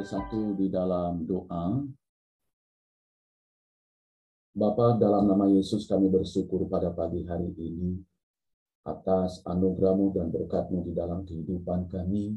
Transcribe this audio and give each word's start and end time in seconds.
bersatu 0.00 0.56
di 0.56 0.72
dalam 0.72 1.28
doa. 1.28 1.76
Bapa 4.56 4.96
dalam 4.96 5.28
nama 5.28 5.44
Yesus 5.52 5.84
kami 5.84 6.08
bersyukur 6.08 6.64
pada 6.72 6.88
pagi 6.88 7.20
hari 7.28 7.52
ini 7.60 8.00
atas 8.88 9.44
anugerahmu 9.44 10.16
dan 10.16 10.32
berkatmu 10.32 10.88
di 10.88 10.96
dalam 10.96 11.28
kehidupan 11.28 11.92
kami, 11.92 12.32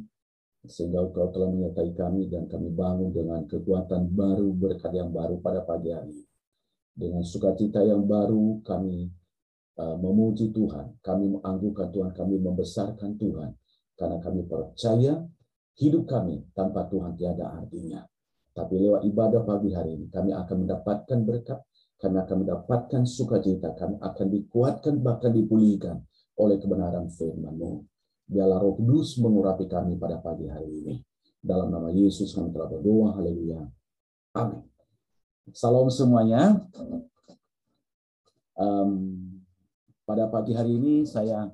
sehingga 0.67 1.07
Engkau 1.07 1.31
telah 1.31 1.55
menyertai 1.55 1.95
kami 1.95 2.27
dan 2.27 2.51
kami 2.51 2.67
bangun 2.67 3.15
dengan 3.15 3.47
kekuatan 3.47 4.11
baru, 4.11 4.51
berkat 4.51 4.91
yang 4.91 5.15
baru 5.15 5.39
pada 5.39 5.63
pagi 5.63 5.95
hari. 5.95 6.19
Dengan 6.91 7.23
sukacita 7.23 7.79
yang 7.79 8.03
baru 8.03 8.59
kami 8.59 9.07
uh, 9.79 9.95
memuji 10.03 10.51
Tuhan, 10.51 10.99
kami 10.99 11.39
menganggungkan 11.39 11.89
Tuhan, 11.95 12.11
kami 12.11 12.43
membesarkan 12.43 13.15
Tuhan, 13.15 13.55
karena 13.95 14.19
kami 14.19 14.43
percaya 14.51 15.23
hidup 15.77 16.09
kami 16.09 16.45
tanpa 16.53 16.85
Tuhan 16.89 17.17
tiada 17.17 17.49
artinya. 17.49 18.05
Tapi 18.53 18.77
lewat 18.77 19.01
ibadah 19.09 19.41
pagi 19.41 19.73
hari 19.73 19.97
ini, 19.97 20.05
kami 20.13 20.29
akan 20.29 20.69
mendapatkan 20.69 21.19
berkat, 21.25 21.59
kami 21.97 22.21
akan 22.21 22.45
mendapatkan 22.45 23.01
sukacita, 23.01 23.73
kami 23.73 23.97
akan 23.97 24.27
dikuatkan, 24.29 25.01
bahkan 25.01 25.33
dipulihkan 25.33 25.97
oleh 26.37 26.61
kebenaran 26.61 27.09
firman-Mu. 27.09 27.81
Biarlah 28.29 28.61
roh 28.61 28.77
kudus 28.77 29.17
mengurapi 29.17 29.65
kami 29.65 29.97
pada 29.97 30.21
pagi 30.21 30.45
hari 30.45 30.69
ini. 30.69 30.93
Dalam 31.41 31.73
nama 31.73 31.89
Yesus 31.89 32.37
kami 32.37 32.53
telah 32.53 32.69
berdoa, 32.69 33.17
haleluya. 33.17 33.65
Amin. 34.37 34.61
Salam 35.51 35.89
semuanya. 35.89 36.61
Um, 38.53 39.17
pada 40.05 40.29
pagi 40.29 40.53
hari 40.53 40.77
ini 40.77 41.09
saya 41.09 41.49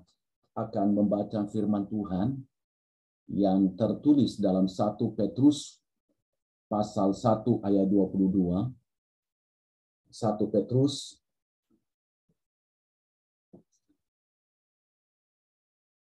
akan 0.54 0.94
membaca 0.94 1.48
firman 1.48 1.88
Tuhan 1.88 2.49
yang 3.30 3.78
tertulis 3.78 4.42
dalam 4.42 4.66
1 4.66 4.98
Petrus 5.14 5.78
pasal 6.66 7.14
1 7.14 7.62
ayat 7.62 7.86
22. 7.86 8.74
1 10.10 10.54
Petrus 10.54 11.22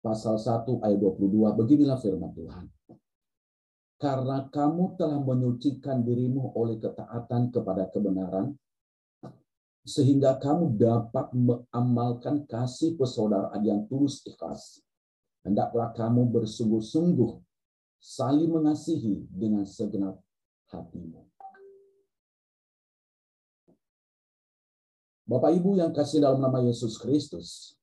pasal 0.04 0.36
1 0.36 0.84
ayat 0.84 0.98
22. 1.00 1.56
Beginilah 1.56 1.96
firman 1.96 2.32
Tuhan. 2.36 2.68
Karena 3.96 4.44
kamu 4.52 5.00
telah 5.00 5.16
menyucikan 5.16 6.04
dirimu 6.04 6.52
oleh 6.52 6.76
ketaatan 6.76 7.48
kepada 7.48 7.88
kebenaran, 7.88 8.52
sehingga 9.88 10.36
kamu 10.36 10.76
dapat 10.76 11.32
mengamalkan 11.32 12.44
kasih 12.44 12.92
persaudaraan 13.00 13.64
yang 13.64 13.88
tulus 13.88 14.20
ikhlas 14.28 14.84
hendaklah 15.46 15.94
kamu 15.94 16.26
bersungguh-sungguh 16.34 17.38
saling 18.02 18.50
mengasihi 18.50 19.30
dengan 19.30 19.62
segenap 19.62 20.18
hatimu. 20.74 21.22
Bapak 25.26 25.54
Ibu 25.54 25.78
yang 25.78 25.94
kasih 25.94 26.22
dalam 26.22 26.42
nama 26.42 26.62
Yesus 26.62 26.98
Kristus, 26.98 27.74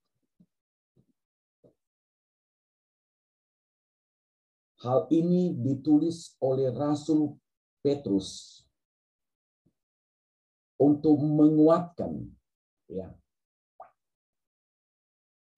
hal 4.79 5.07
ini 5.11 5.55
ditulis 5.55 6.35
oleh 6.39 6.71
Rasul 6.71 7.35
Petrus 7.83 8.63
untuk 10.79 11.19
menguatkan 11.19 12.27
ya 12.87 13.11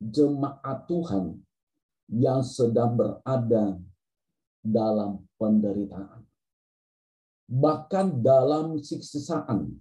jemaat 0.02 0.90
Tuhan 0.90 1.45
yang 2.09 2.45
sedang 2.45 2.94
berada 2.94 3.80
dalam 4.61 5.22
penderitaan. 5.38 6.25
Bahkan 7.46 8.25
dalam 8.25 8.81
siksaan, 8.81 9.78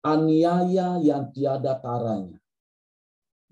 aniaya 0.00 0.96
yang 1.00 1.28
tiada 1.32 1.76
taranya. 1.76 2.40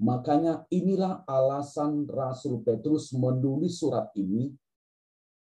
Makanya 0.01 0.65
inilah 0.73 1.29
alasan 1.29 2.09
Rasul 2.09 2.65
Petrus 2.65 3.13
menulis 3.13 3.85
surat 3.85 4.09
ini 4.17 4.49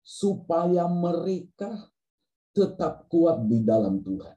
supaya 0.02 0.90
mereka 0.90 1.86
tetap 2.50 3.06
kuat 3.06 3.46
di 3.46 3.62
dalam 3.62 4.02
Tuhan. 4.02 4.34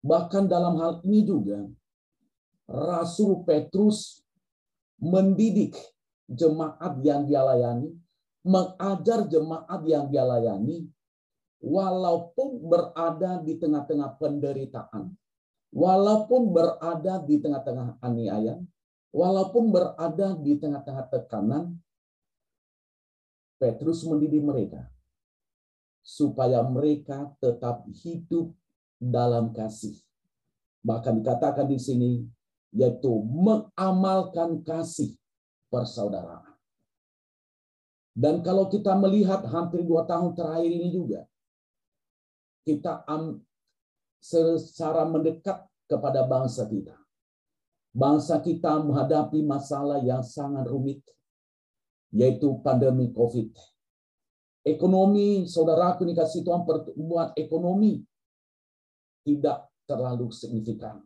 Bahkan 0.00 0.44
dalam 0.48 0.80
hal 0.80 1.04
ini 1.04 1.20
juga 1.28 1.60
Rasul 2.66 3.44
Petrus 3.44 4.25
mendidik 5.00 5.76
jemaat 6.26 7.00
yang 7.04 7.28
dia 7.28 7.42
layani, 7.44 7.92
mengajar 8.46 9.26
jemaat 9.28 9.80
yang 9.86 10.08
dia 10.10 10.24
layani, 10.24 10.86
walaupun 11.60 12.62
berada 12.62 13.42
di 13.42 13.58
tengah-tengah 13.58 14.16
penderitaan, 14.20 15.12
walaupun 15.72 16.52
berada 16.52 17.22
di 17.22 17.36
tengah-tengah 17.42 18.00
aniaya, 18.00 18.60
walaupun 19.12 19.72
berada 19.72 20.36
di 20.40 20.56
tengah-tengah 20.56 21.06
tekanan, 21.10 21.76
Petrus 23.56 24.04
mendidik 24.04 24.44
mereka 24.44 24.84
supaya 26.04 26.62
mereka 26.62 27.34
tetap 27.40 27.88
hidup 28.04 28.52
dalam 29.00 29.50
kasih. 29.50 29.96
Bahkan 30.86 31.18
dikatakan 31.24 31.66
di 31.66 31.80
sini, 31.80 32.10
yaitu 32.74 33.10
mengamalkan 33.26 34.62
kasih 34.66 35.14
persaudaraan. 35.70 36.56
Dan 38.16 38.40
kalau 38.40 38.72
kita 38.72 38.96
melihat 38.96 39.44
hampir 39.44 39.84
dua 39.84 40.08
tahun 40.08 40.32
terakhir 40.32 40.72
ini 40.72 40.88
juga, 40.88 41.28
kita 42.64 43.04
secara 44.56 45.04
mendekat 45.04 45.68
kepada 45.84 46.24
bangsa 46.24 46.64
kita. 46.64 46.96
Bangsa 47.92 48.40
kita 48.40 48.80
menghadapi 48.80 49.44
masalah 49.44 50.00
yang 50.00 50.24
sangat 50.24 50.64
rumit, 50.68 51.00
yaitu 52.12 52.56
pandemi 52.64 53.12
COVID. 53.12 53.52
Ekonomi, 54.66 55.46
saudara 55.46 55.94
ini 56.02 56.12
kasih 56.16 56.42
Tuhan 56.42 56.66
pertumbuhan 56.66 57.30
ekonomi 57.38 58.02
tidak 59.22 59.70
terlalu 59.86 60.34
signifikan. 60.34 61.02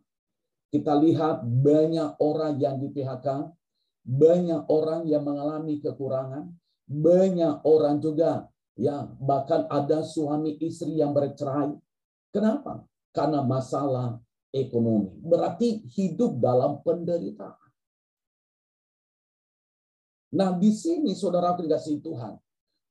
Kita 0.71 0.95
lihat 0.95 1.43
banyak 1.43 2.15
orang 2.23 2.55
yang 2.55 2.79
di 2.79 2.87
PHK, 2.87 3.27
banyak 4.07 4.71
orang 4.71 5.03
yang 5.03 5.27
mengalami 5.27 5.83
kekurangan, 5.83 6.47
banyak 6.87 7.59
orang 7.67 7.99
juga 7.99 8.47
ya 8.79 9.03
bahkan 9.19 9.67
ada 9.67 9.99
suami 10.01 10.55
istri 10.63 10.97
yang 10.97 11.11
bercerai. 11.11 11.75
Kenapa? 12.31 12.87
Karena 13.11 13.43
masalah 13.43 14.15
ekonomi. 14.55 15.11
Berarti 15.19 15.83
hidup 15.91 16.39
dalam 16.39 16.79
penderitaan. 16.79 17.59
Nah, 20.31 20.55
di 20.55 20.71
sini 20.71 21.11
saudara 21.11 21.59
kasih 21.59 21.99
Tuhan, 21.99 22.39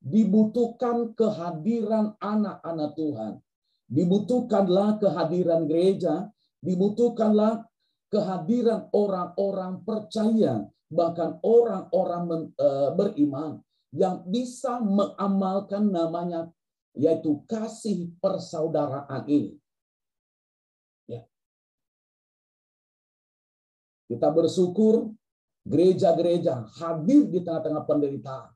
dibutuhkan 0.00 1.16
kehadiran 1.16 2.12
anak-anak 2.20 2.90
Tuhan. 2.96 3.32
Dibutuhkanlah 3.88 5.00
kehadiran 5.00 5.64
gereja, 5.64 6.28
dibutuhkanlah 6.60 7.64
kehadiran 8.10 8.90
orang-orang 8.90 9.86
percaya, 9.86 10.66
bahkan 10.90 11.38
orang-orang 11.46 12.50
eh, 12.58 12.90
beriman 12.98 13.62
yang 13.94 14.22
bisa 14.26 14.82
mengamalkan 14.82 15.90
namanya 15.90 16.50
yaitu 16.94 17.42
kasih 17.46 18.10
persaudaraan 18.18 19.22
ini. 19.30 19.54
Ya. 21.06 21.22
Kita 24.10 24.30
bersyukur 24.34 25.14
gereja-gereja 25.62 26.66
hadir 26.82 27.30
di 27.30 27.38
tengah-tengah 27.46 27.86
penderitaan. 27.86 28.50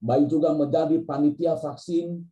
Baik 0.00 0.32
juga 0.32 0.56
menjadi 0.56 0.96
panitia 1.04 1.60
vaksin, 1.60 2.24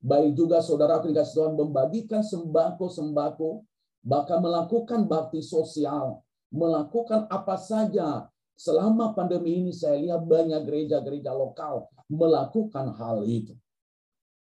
baik 0.00 0.36
juga 0.36 0.60
saudara 0.60 1.00
dikasih 1.00 1.32
Tuhan 1.40 1.54
membagikan 1.56 2.20
sembako-sembako 2.20 3.64
bahkan 4.04 4.38
melakukan 4.44 5.08
bakti 5.08 5.40
sosial, 5.40 6.20
melakukan 6.52 7.26
apa 7.32 7.56
saja. 7.56 8.28
Selama 8.54 9.10
pandemi 9.18 9.58
ini 9.58 9.74
saya 9.74 9.98
lihat 9.98 10.30
banyak 10.30 10.62
gereja-gereja 10.62 11.34
lokal 11.34 11.90
melakukan 12.06 12.94
hal 12.94 13.26
itu. 13.26 13.58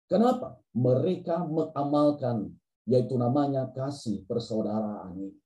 Kenapa? 0.05 0.61
Mereka 0.77 1.49
mengamalkan 1.49 2.53
yaitu 2.85 3.17
namanya 3.17 3.73
kasih 3.73 4.21
persaudaraan 4.29 5.17
ini. 5.17 5.41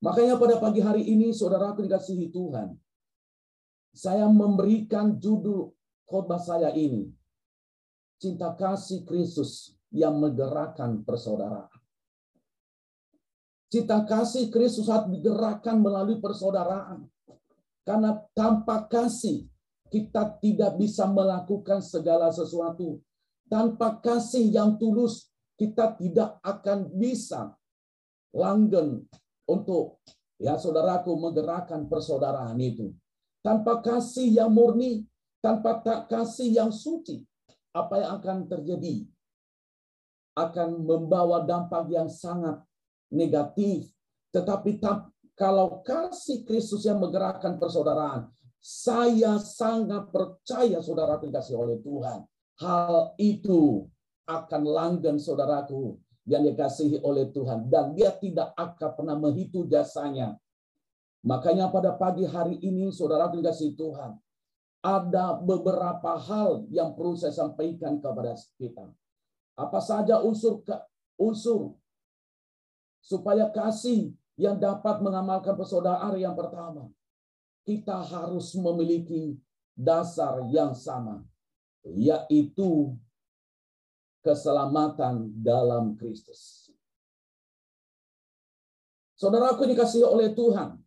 Makanya 0.00 0.40
pada 0.40 0.56
pagi 0.56 0.80
hari 0.80 1.04
ini 1.04 1.36
saudara 1.36 1.76
dikasihi 1.76 2.32
Tuhan, 2.32 2.72
saya 3.92 4.24
memberikan 4.32 5.20
judul 5.20 5.76
khotbah 6.08 6.40
saya 6.40 6.72
ini, 6.72 7.12
Cinta 8.16 8.56
Kasih 8.56 9.04
Kristus 9.04 9.75
yang 9.96 10.20
menggerakkan 10.20 11.00
persaudaraan. 11.00 11.72
Cita 13.72 14.04
kasih 14.04 14.52
Kristus 14.52 14.86
saat 14.86 15.08
digerakkan 15.08 15.80
melalui 15.80 16.20
persaudaraan. 16.20 17.08
Karena 17.82 18.20
tanpa 18.36 18.84
kasih, 18.86 19.48
kita 19.88 20.38
tidak 20.38 20.76
bisa 20.76 21.08
melakukan 21.08 21.80
segala 21.80 22.30
sesuatu. 22.30 23.00
Tanpa 23.48 23.98
kasih 23.98 24.52
yang 24.52 24.76
tulus, 24.76 25.30
kita 25.56 25.96
tidak 25.96 26.38
akan 26.44 26.92
bisa 26.94 27.54
langgeng 28.34 29.06
untuk 29.48 30.02
ya 30.36 30.58
saudaraku 30.58 31.16
menggerakkan 31.16 31.88
persaudaraan 31.88 32.58
itu. 32.60 32.92
Tanpa 33.40 33.78
kasih 33.78 34.42
yang 34.42 34.50
murni, 34.50 35.06
tanpa 35.38 35.80
kasih 36.10 36.50
yang 36.50 36.74
suci, 36.74 37.22
apa 37.70 38.02
yang 38.02 38.10
akan 38.18 38.38
terjadi? 38.50 39.06
Akan 40.36 40.84
membawa 40.84 41.42
dampak 41.48 41.88
yang 41.88 42.12
sangat 42.12 42.60
negatif. 43.08 43.88
Tetapi 44.36 44.76
kalau 45.32 45.80
kasih 45.80 46.44
Kristus 46.44 46.84
yang 46.84 47.00
menggerakkan 47.00 47.56
persaudaraan, 47.56 48.28
saya 48.60 49.38
sangat 49.40 50.12
percaya 50.12 50.82
saudara 50.84 51.16
dikasih 51.22 51.56
oleh 51.56 51.78
Tuhan. 51.80 52.26
Hal 52.60 53.14
itu 53.16 53.86
akan 54.26 54.62
langgeng 54.66 55.22
saudaraku 55.22 55.96
yang 56.26 56.42
dikasihi 56.42 56.98
oleh 57.00 57.30
Tuhan. 57.30 57.70
Dan 57.70 57.94
dia 57.94 58.10
tidak 58.18 58.52
akan 58.58 58.90
pernah 58.98 59.16
menghitung 59.16 59.70
jasanya. 59.70 60.34
Makanya 61.22 61.70
pada 61.70 61.94
pagi 61.94 62.26
hari 62.26 62.58
ini 62.58 62.90
saudara 62.90 63.30
dikasih 63.30 63.78
Tuhan. 63.78 64.18
Ada 64.82 65.42
beberapa 65.42 66.14
hal 66.14 66.66
yang 66.70 66.94
perlu 66.94 67.18
saya 67.18 67.34
sampaikan 67.34 67.98
kepada 67.98 68.34
kita. 68.58 68.86
Apa 69.56 69.80
saja 69.80 70.20
unsur 70.20 70.60
unsur 71.16 71.74
supaya 73.00 73.48
kasih 73.48 74.12
yang 74.36 74.60
dapat 74.60 75.00
mengamalkan 75.00 75.56
persaudaraan 75.56 76.12
yang 76.20 76.36
pertama 76.36 76.92
kita 77.66 77.98
harus 77.98 78.54
memiliki 78.54 79.34
dasar 79.74 80.46
yang 80.54 80.70
sama, 80.70 81.26
yaitu 81.82 82.94
keselamatan 84.22 85.34
dalam 85.42 85.98
Kristus. 85.98 86.70
Saudaraku 89.18 89.66
dikasih 89.66 90.06
oleh 90.06 90.30
Tuhan. 90.30 90.78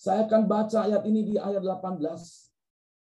Saya 0.00 0.24
akan 0.24 0.48
baca 0.48 0.88
ayat 0.88 1.04
ini 1.04 1.20
di 1.28 1.34
ayat 1.36 1.60
18. 1.60 2.00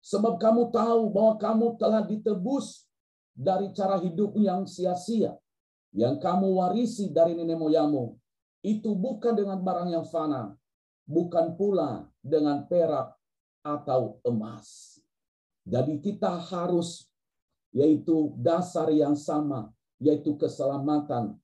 Sebab 0.03 0.35
kamu 0.43 0.75
tahu 0.75 1.15
bahwa 1.15 1.39
kamu 1.39 1.67
telah 1.79 2.03
ditebus 2.03 2.91
dari 3.33 3.73
cara 3.73 3.97
hidup 3.99 4.37
yang 4.37 4.69
sia-sia 4.69 5.37
yang 5.93 6.17
kamu 6.17 6.57
warisi 6.57 7.13
dari 7.13 7.37
nenek 7.37 7.61
moyangmu. 7.61 8.17
Itu 8.65 8.97
bukan 8.97 9.37
dengan 9.37 9.61
barang 9.61 9.89
yang 9.93 10.07
fana, 10.09 10.57
bukan 11.05 11.55
pula 11.59 12.09
dengan 12.25 12.65
perak 12.67 13.13
atau 13.61 14.23
emas. 14.25 14.99
Jadi 15.63 16.01
kita 16.03 16.31
harus 16.51 17.07
yaitu 17.73 18.35
dasar 18.39 18.91
yang 18.93 19.17
sama, 19.17 19.73
yaitu 19.99 20.37
keselamatan 20.37 21.39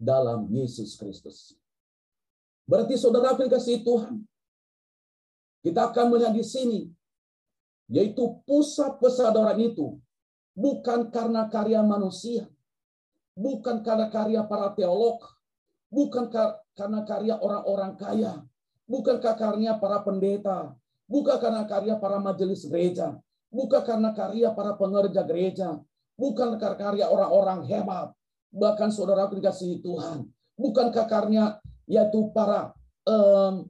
dalam 0.00 0.48
Yesus 0.50 0.96
Kristus. 0.96 1.54
Berarti 2.64 2.96
saudara 2.96 3.36
kasih 3.36 3.84
Tuhan, 3.84 4.24
kita 5.60 5.92
akan 5.92 6.06
melihat 6.08 6.32
di 6.32 6.44
sini, 6.44 6.80
yaitu 7.92 8.40
pusat 8.48 8.96
persaudaraan 8.98 9.60
itu 9.60 10.00
bukan 10.54 11.10
karena 11.10 11.50
karya 11.50 11.82
manusia, 11.82 12.48
bukan 13.34 13.82
karena 13.82 14.08
karya 14.08 14.40
para 14.46 14.72
teolog, 14.72 15.20
bukan 15.90 16.30
karena 16.74 17.00
karya 17.04 17.34
orang-orang 17.38 17.92
kaya, 17.98 18.42
Bukankah 18.84 19.34
karya 19.36 19.72
para 19.80 20.04
pendeta? 20.04 20.76
Bukan 21.08 21.36
karena 21.40 21.64
karya 21.64 21.96
para 21.96 22.20
majelis 22.20 22.68
gereja? 22.68 23.16
Bukan 23.48 23.80
karena 23.80 24.12
karya 24.12 24.52
para 24.52 24.76
pengerja 24.76 25.24
gereja? 25.24 25.80
Bukan 26.20 26.60
karya 26.60 27.08
orang-orang 27.08 27.64
hebat? 27.64 28.12
Bahkan 28.52 28.92
saudara 28.92 29.26
dikasih 29.32 29.80
Tuhan. 29.80 30.28
Bukankah 30.54 31.06
karya 31.08 31.44
yaitu 31.88 32.28
para 32.32 32.76
um, 33.08 33.68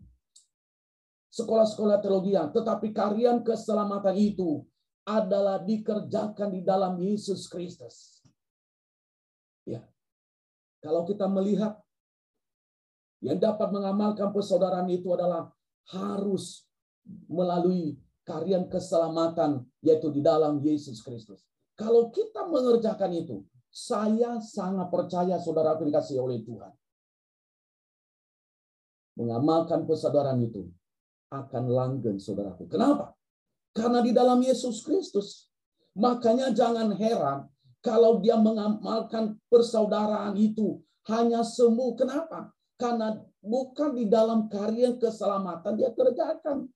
sekolah-sekolah 1.30 1.98
teologi, 1.98 2.34
tetapi 2.34 2.94
karya 2.94 3.34
keselamatan 3.42 4.14
itu 4.18 4.62
adalah 5.04 5.60
dikerjakan 5.60 6.48
di 6.52 6.60
dalam 6.64 6.96
Yesus 6.96 7.44
Kristus. 7.48 8.24
Ya. 9.68 9.84
Kalau 10.80 11.04
kita 11.04 11.28
melihat 11.28 11.80
yang 13.24 13.40
dapat 13.40 13.72
mengamalkan 13.72 14.32
persaudaraan 14.32 14.88
itu 14.92 15.08
adalah 15.12 15.48
harus 15.92 16.68
melalui 17.28 17.96
karya 18.24 18.60
keselamatan 18.68 19.64
yaitu 19.84 20.08
di 20.08 20.24
dalam 20.24 20.60
Yesus 20.60 21.04
Kristus. 21.04 21.44
Kalau 21.76 22.08
kita 22.08 22.48
mengerjakan 22.48 23.12
itu, 23.12 23.44
saya 23.68 24.40
sangat 24.40 24.88
percaya 24.88 25.36
saudara 25.36 25.76
dikasih 25.76 26.20
oleh 26.20 26.40
Tuhan. 26.40 26.72
Mengamalkan 29.20 29.84
persaudaraan 29.84 30.40
itu 30.44 30.68
akan 31.32 31.64
langgeng 31.70 32.18
saudaraku. 32.18 32.70
Kenapa? 32.70 33.14
Karena 33.74 33.98
di 34.00 34.14
dalam 34.14 34.38
Yesus 34.38 34.86
Kristus. 34.86 35.50
Makanya 35.94 36.50
jangan 36.50 36.94
heran 36.94 37.46
kalau 37.82 38.18
dia 38.18 38.34
mengamalkan 38.34 39.38
persaudaraan 39.46 40.34
itu 40.38 40.82
hanya 41.10 41.44
semu. 41.46 41.94
Kenapa? 41.94 42.50
Karena 42.74 43.14
bukan 43.38 43.94
di 43.94 44.10
dalam 44.10 44.50
karya 44.50 44.96
keselamatan 44.98 45.78
dia 45.78 45.90
kerjakan. 45.94 46.66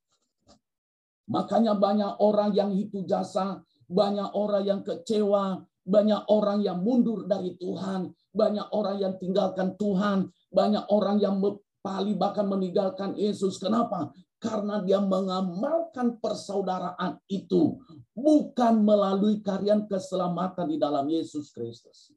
Makanya 1.28 1.74
banyak 1.74 2.12
orang 2.22 2.54
yang 2.54 2.70
hidup 2.72 3.04
jasa, 3.04 3.60
banyak 3.88 4.28
orang 4.32 4.64
yang 4.64 4.80
kecewa, 4.84 5.64
banyak 5.88 6.22
orang 6.28 6.60
yang 6.60 6.78
mundur 6.84 7.24
dari 7.24 7.56
Tuhan, 7.56 8.12
banyak 8.32 8.68
orang 8.72 8.96
yang 9.00 9.14
tinggalkan 9.16 9.76
Tuhan, 9.80 10.28
banyak 10.52 10.84
orang 10.92 11.16
yang 11.20 11.40
pali 11.80 12.12
bahkan 12.12 12.44
meninggalkan 12.44 13.16
Yesus. 13.16 13.56
Kenapa? 13.56 14.12
Karena 14.38 14.78
dia 14.86 15.02
mengamalkan 15.02 16.22
persaudaraan 16.22 17.18
itu 17.26 17.82
bukan 18.14 18.86
melalui 18.86 19.42
karya 19.42 19.74
keselamatan 19.82 20.70
di 20.70 20.78
dalam 20.78 21.10
Yesus 21.10 21.50
Kristus. 21.50 22.14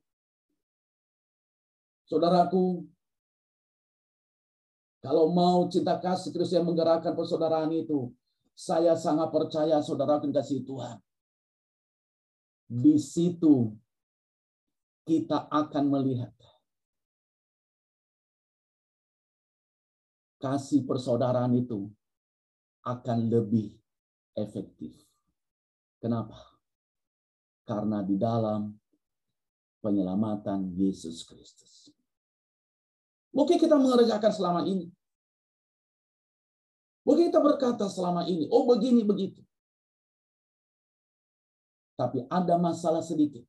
Saudaraku, 2.05 2.85
kalau 5.01 5.33
mau 5.33 5.65
cinta 5.65 5.97
kasih 5.97 6.29
Kristus 6.29 6.53
yang 6.53 6.69
menggerakkan 6.69 7.17
persaudaraan 7.17 7.73
itu, 7.73 8.13
saya 8.53 8.93
sangat 8.93 9.33
percaya 9.33 9.81
saudara 9.81 10.21
akan 10.21 10.29
kasih 10.29 10.61
Tuhan. 10.61 11.01
Di 12.69 13.01
situ 13.01 13.73
kita 15.09 15.49
akan 15.49 15.89
melihat 15.89 16.29
kasih 20.37 20.85
persaudaraan 20.85 21.53
itu 21.57 21.89
akan 22.85 23.29
lebih 23.29 23.73
efektif. 24.37 24.95
Kenapa? 26.01 26.37
Karena 27.65 28.01
di 28.01 28.17
dalam 28.17 28.73
penyelamatan 29.81 30.73
Yesus 30.77 31.25
Kristus. 31.25 31.89
Mungkin 33.31 33.57
kita 33.57 33.77
mengerjakan 33.77 34.31
selama 34.33 34.61
ini. 34.65 34.89
Mungkin 37.01 37.33
kita 37.33 37.41
berkata 37.41 37.89
selama 37.89 38.29
ini, 38.29 38.45
oh 38.49 38.69
begini 38.69 39.01
begitu. 39.01 39.41
Tapi 41.97 42.25
ada 42.29 42.57
masalah 42.57 43.05
sedikit. 43.05 43.45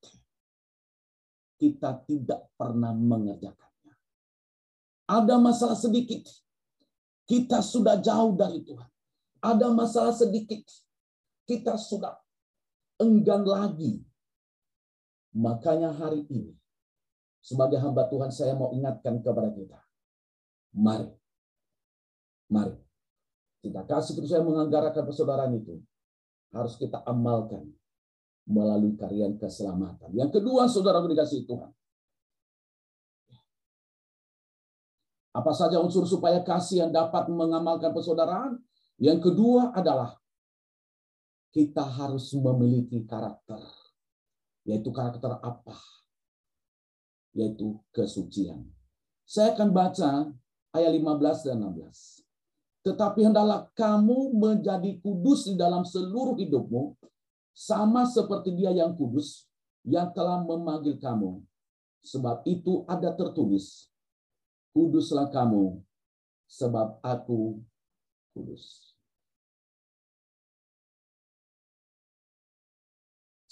Kita 1.56 2.04
tidak 2.04 2.52
pernah 2.52 2.92
mengerjakannya. 2.92 3.94
Ada 5.08 5.34
masalah 5.40 5.78
sedikit. 5.78 6.26
Kita 7.24 7.64
sudah 7.64 7.96
jauh 7.96 8.36
dari 8.36 8.60
Tuhan. 8.60 8.91
Ada 9.42 9.74
masalah 9.74 10.14
sedikit. 10.14 10.62
Kita 11.42 11.74
sudah 11.74 12.14
enggan 13.02 13.42
lagi. 13.42 13.98
Makanya 15.34 15.90
hari 15.90 16.22
ini 16.30 16.54
sebagai 17.42 17.82
hamba 17.82 18.06
Tuhan 18.06 18.30
saya 18.30 18.54
mau 18.54 18.70
ingatkan 18.70 19.18
kepada 19.18 19.50
kita. 19.50 19.80
Mari. 20.78 21.10
Mari. 22.54 22.78
Kita 23.62 23.82
kasih 23.82 24.14
terus 24.18 24.30
saya 24.30 24.46
menganggarakan 24.46 25.02
persaudaraan 25.02 25.58
itu. 25.58 25.82
Harus 26.54 26.78
kita 26.78 27.02
amalkan 27.02 27.66
melalui 28.46 28.94
karya 28.94 29.30
keselamatan. 29.38 30.10
Yang 30.14 30.38
kedua, 30.38 30.66
saudara 30.70 31.02
dikasih 31.02 31.46
Tuhan. 31.46 31.70
Apa 35.32 35.52
saja 35.56 35.80
unsur 35.80 36.04
supaya 36.04 36.44
kasih 36.44 36.86
yang 36.86 36.92
dapat 36.92 37.24
mengamalkan 37.32 37.94
persaudaraan? 37.96 38.60
Yang 39.02 39.18
kedua 39.26 39.74
adalah 39.74 40.14
kita 41.50 41.82
harus 41.82 42.30
memiliki 42.38 43.02
karakter. 43.02 43.58
Yaitu 44.62 44.94
karakter 44.94 45.42
apa? 45.42 45.74
yaitu 47.32 47.80
kesucian. 47.92 48.68
Saya 49.24 49.56
akan 49.56 49.72
baca 49.72 50.28
ayat 50.76 50.92
15 50.92 51.48
dan 51.48 51.56
16. 51.64 52.20
Tetapi 52.82 53.20
hendaklah 53.24 53.70
kamu 53.72 54.36
menjadi 54.36 55.00
kudus 55.00 55.48
di 55.48 55.54
dalam 55.56 55.86
seluruh 55.86 56.36
hidupmu, 56.36 56.98
sama 57.52 58.04
seperti 58.08 58.52
dia 58.52 58.72
yang 58.74 58.92
kudus, 58.96 59.46
yang 59.86 60.10
telah 60.12 60.42
memanggil 60.42 60.98
kamu. 60.98 61.40
Sebab 62.02 62.42
itu 62.44 62.82
ada 62.90 63.14
tertulis, 63.14 63.86
kuduslah 64.74 65.30
kamu, 65.30 65.78
sebab 66.50 66.98
aku 67.00 67.62
kudus. 68.34 68.91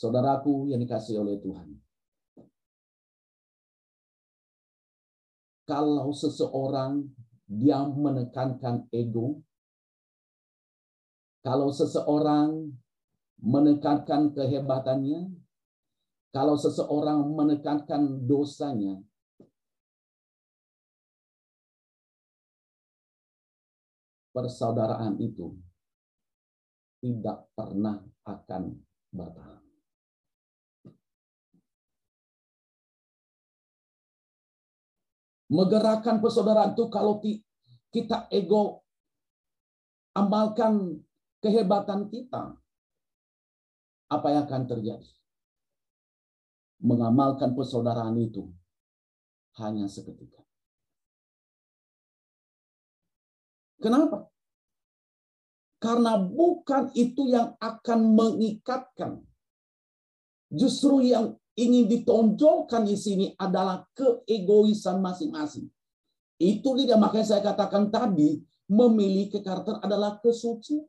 Saudaraku 0.00 0.72
yang 0.72 0.80
dikasih 0.80 1.20
oleh 1.20 1.36
Tuhan. 1.44 1.76
Kalau 5.68 6.08
seseorang 6.16 7.04
dia 7.44 7.84
menekankan 7.84 8.88
ego. 8.96 9.44
Kalau 11.44 11.68
seseorang 11.68 12.72
menekankan 13.44 14.32
kehebatannya, 14.32 15.36
kalau 16.32 16.56
seseorang 16.56 17.20
menekankan 17.36 18.24
dosanya, 18.24 19.04
persaudaraan 24.32 25.20
itu 25.20 25.60
tidak 27.00 27.48
pernah 27.56 28.00
akan 28.24 28.80
bertahan. 29.12 29.59
Menggerakkan 35.50 36.22
persaudaraan 36.22 36.78
itu 36.78 36.86
kalau 36.86 37.18
kita 37.90 38.30
ego 38.30 38.86
amalkan 40.14 41.02
kehebatan 41.42 42.06
kita, 42.06 42.54
apa 44.10 44.26
yang 44.30 44.46
akan 44.46 44.62
terjadi? 44.70 45.10
Mengamalkan 46.80 47.58
persaudaraan 47.58 48.14
itu 48.22 48.46
hanya 49.58 49.90
seketika. 49.90 50.40
Kenapa? 53.82 54.30
Karena 55.80 56.20
bukan 56.20 56.92
itu 56.94 57.26
yang 57.26 57.56
akan 57.58 58.00
mengikatkan. 58.14 59.24
Justru 60.52 61.00
yang 61.10 61.40
ingin 61.60 61.84
ditonjolkan 61.84 62.88
di 62.88 62.96
sini 62.96 63.26
adalah 63.36 63.84
keegoisan 63.92 65.04
masing-masing. 65.04 65.68
Itu 66.40 66.72
dia 66.80 66.96
makanya 66.96 67.36
saya 67.36 67.42
katakan 67.44 67.92
tadi 67.92 68.40
memiliki 68.72 69.44
karakter 69.44 69.76
adalah 69.84 70.16
kesucian. 70.24 70.88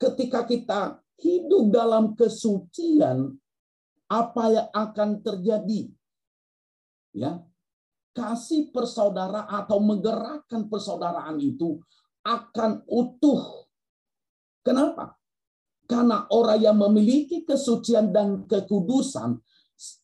Ketika 0.00 0.46
kita 0.46 1.02
hidup 1.20 1.74
dalam 1.74 2.16
kesucian, 2.16 3.36
apa 4.08 4.44
yang 4.48 4.68
akan 4.72 5.20
terjadi? 5.20 5.92
Ya, 7.12 7.42
kasih 8.16 8.72
persaudaraan 8.72 9.50
atau 9.50 9.78
menggerakkan 9.82 10.70
persaudaraan 10.70 11.36
itu 11.42 11.82
akan 12.24 12.86
utuh. 12.88 13.68
Kenapa? 14.64 15.19
Karena 15.90 16.30
orang 16.30 16.62
yang 16.62 16.78
memiliki 16.78 17.42
kesucian 17.42 18.14
dan 18.14 18.46
kekudusan 18.46 19.42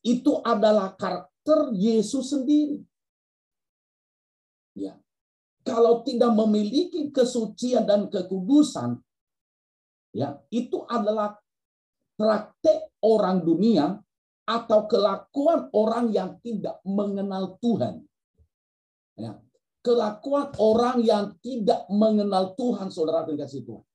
itu 0.02 0.42
adalah 0.42 0.98
karakter 0.98 1.70
Yesus 1.78 2.34
sendiri. 2.34 2.82
Ya. 4.74 4.98
Kalau 5.62 6.02
tidak 6.02 6.34
memiliki 6.34 7.14
kesucian 7.14 7.86
dan 7.86 8.10
kekudusan, 8.10 8.98
ya, 10.10 10.42
itu 10.50 10.82
adalah 10.90 11.38
praktek 12.18 12.98
orang 13.06 13.46
dunia 13.46 13.94
atau 14.42 14.90
kelakuan 14.90 15.70
orang 15.70 16.10
yang 16.10 16.34
tidak 16.42 16.82
mengenal 16.82 17.62
Tuhan. 17.62 18.02
Ya. 19.14 19.38
Kelakuan 19.86 20.50
orang 20.58 20.98
yang 21.06 21.38
tidak 21.38 21.86
mengenal 21.86 22.58
Tuhan, 22.58 22.90
saudara 22.90 23.22
kasih 23.22 23.62
Tuhan. 23.62 23.86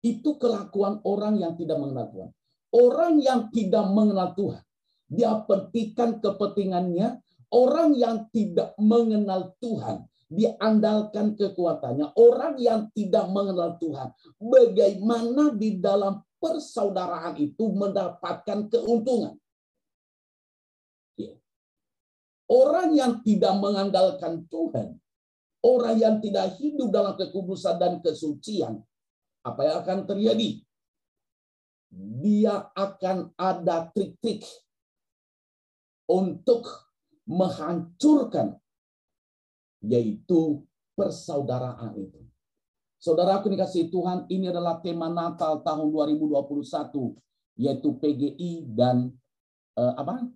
Itu 0.00 0.40
kelakuan 0.40 1.04
orang 1.04 1.36
yang 1.36 1.56
tidak 1.56 1.76
mengenal 1.76 2.08
Tuhan. 2.08 2.30
Orang 2.70 3.14
yang 3.20 3.40
tidak 3.52 3.84
mengenal 3.90 4.32
Tuhan. 4.32 4.62
Dia 5.10 5.32
petikan 5.44 6.22
kepentingannya. 6.22 7.20
Orang 7.50 7.98
yang 7.98 8.30
tidak 8.30 8.78
mengenal 8.78 9.58
Tuhan. 9.58 10.06
Dia 10.30 10.54
andalkan 10.62 11.34
kekuatannya. 11.34 12.14
Orang 12.14 12.54
yang 12.62 12.86
tidak 12.94 13.26
mengenal 13.28 13.74
Tuhan. 13.82 14.14
Bagaimana 14.38 15.50
di 15.58 15.82
dalam 15.82 16.22
persaudaraan 16.40 17.36
itu 17.36 17.68
mendapatkan 17.68 18.72
keuntungan. 18.72 19.36
Ya. 21.20 21.36
Orang 22.48 22.96
yang 22.96 23.20
tidak 23.20 23.54
mengandalkan 23.60 24.48
Tuhan, 24.48 24.96
orang 25.60 25.96
yang 26.00 26.16
tidak 26.24 26.56
hidup 26.56 26.88
dalam 26.88 27.14
kekudusan 27.14 27.76
dan 27.76 28.00
kesucian, 28.00 28.80
apa 29.40 29.60
yang 29.64 29.76
akan 29.80 29.98
terjadi? 30.04 30.50
Dia 32.22 32.70
akan 32.76 33.34
ada 33.34 33.90
trik-trik 33.90 34.46
untuk 36.06 36.66
menghancurkan 37.26 38.58
yaitu 39.82 40.62
persaudaraan 40.94 41.96
itu. 41.96 42.20
Saudara 43.00 43.40
aku 43.40 43.48
dikasih 43.48 43.88
Tuhan, 43.88 44.28
ini 44.28 44.52
adalah 44.52 44.76
tema 44.84 45.08
Natal 45.08 45.64
tahun 45.64 45.88
2021 45.88 47.16
yaitu 47.56 47.88
PGI 47.96 48.52
dan 48.76 49.08
eh, 49.76 49.94
apa? 49.96 50.28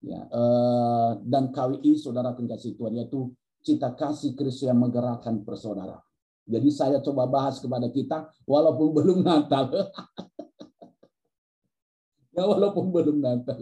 Ya, 0.00 0.24
eh, 0.24 1.10
dan 1.28 1.52
KWI 1.52 1.92
saudara 2.00 2.32
aku 2.32 2.48
dikasih 2.48 2.80
Tuhan 2.80 2.96
yaitu 2.96 3.28
cita 3.60 3.92
kasih 3.92 4.32
Kristus 4.32 4.64
yang 4.64 4.80
menggerakkan 4.80 5.44
persaudaraan. 5.44 6.09
Jadi 6.50 6.68
saya 6.74 6.98
coba 6.98 7.30
bahas 7.30 7.62
kepada 7.62 7.86
kita 7.86 8.26
walaupun 8.42 8.90
belum 8.98 9.18
Natal. 9.22 9.70
ya 12.34 12.42
walaupun 12.42 12.90
belum 12.90 13.22
Natal. 13.22 13.58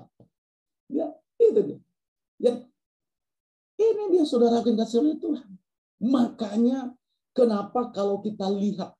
ya, 0.96 1.08
itu 1.40 1.60
dia. 1.64 1.78
Ya, 2.36 2.52
ini 3.80 4.04
dia 4.12 4.24
saudara 4.28 4.60
kasih 4.60 5.00
oleh 5.00 5.16
Tuhan. 5.16 5.48
Makanya 6.04 6.92
kenapa 7.32 7.88
kalau 7.96 8.20
kita 8.20 8.52
lihat 8.52 8.92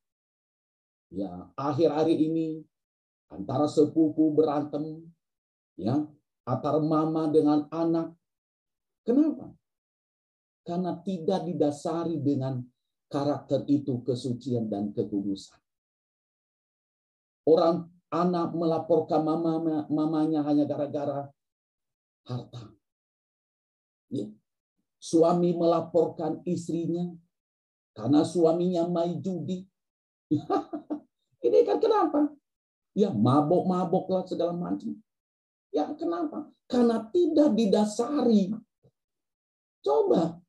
ya 1.12 1.52
akhir-akhir 1.52 2.16
ini 2.16 2.64
antara 3.28 3.68
sepupu 3.68 4.32
berantem 4.32 5.04
ya 5.76 6.08
antara 6.48 6.80
mama 6.80 7.28
dengan 7.28 7.68
anak. 7.68 8.16
Kenapa? 9.04 9.52
Karena 10.66 10.98
tidak 11.04 11.46
didasari 11.46 12.18
dengan 12.18 12.58
karakter 13.06 13.62
itu 13.70 14.02
kesucian 14.02 14.66
dan 14.66 14.90
kekudusan. 14.90 15.58
Orang 17.46 17.90
anak 18.10 18.54
melaporkan 18.54 19.22
mama, 19.22 19.86
mamanya 19.86 20.42
hanya 20.42 20.66
gara-gara 20.66 21.30
harta. 22.26 22.74
Ya. 24.10 24.26
Suami 24.98 25.54
melaporkan 25.54 26.42
istrinya 26.42 27.14
karena 27.94 28.26
suaminya 28.26 28.90
main 28.90 29.22
judi. 29.22 29.62
Ini 31.46 31.62
kan 31.62 31.78
kenapa? 31.78 32.34
Ya 32.96 33.14
mabok-mabok 33.14 34.10
lah 34.10 34.24
segala 34.26 34.56
macam. 34.56 34.98
Ya 35.70 35.86
kenapa? 35.94 36.50
Karena 36.66 37.06
tidak 37.14 37.54
didasari. 37.54 38.50
Coba 39.84 40.42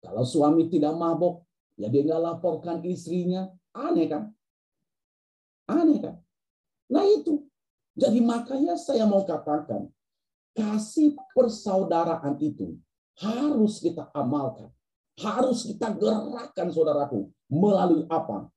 kalau 0.00 0.24
suami 0.24 0.72
tidak 0.72 0.96
mabok, 0.96 1.44
ya 1.76 1.92
dia 1.92 2.02
nggak 2.04 2.22
laporkan 2.24 2.80
istrinya. 2.88 3.52
Aneh 3.76 4.08
kan? 4.08 4.32
Aneh 5.68 6.00
kan? 6.00 6.16
Nah 6.88 7.04
itu. 7.04 7.44
Jadi 7.94 8.24
makanya 8.24 8.80
saya 8.80 9.04
mau 9.04 9.22
katakan, 9.28 9.92
kasih 10.56 11.14
persaudaraan 11.36 12.40
itu 12.40 12.80
harus 13.20 13.78
kita 13.84 14.08
amalkan. 14.16 14.72
Harus 15.20 15.68
kita 15.68 15.92
gerakkan 15.92 16.72
saudaraku. 16.72 17.28
Melalui 17.52 18.08
apa? 18.08 18.48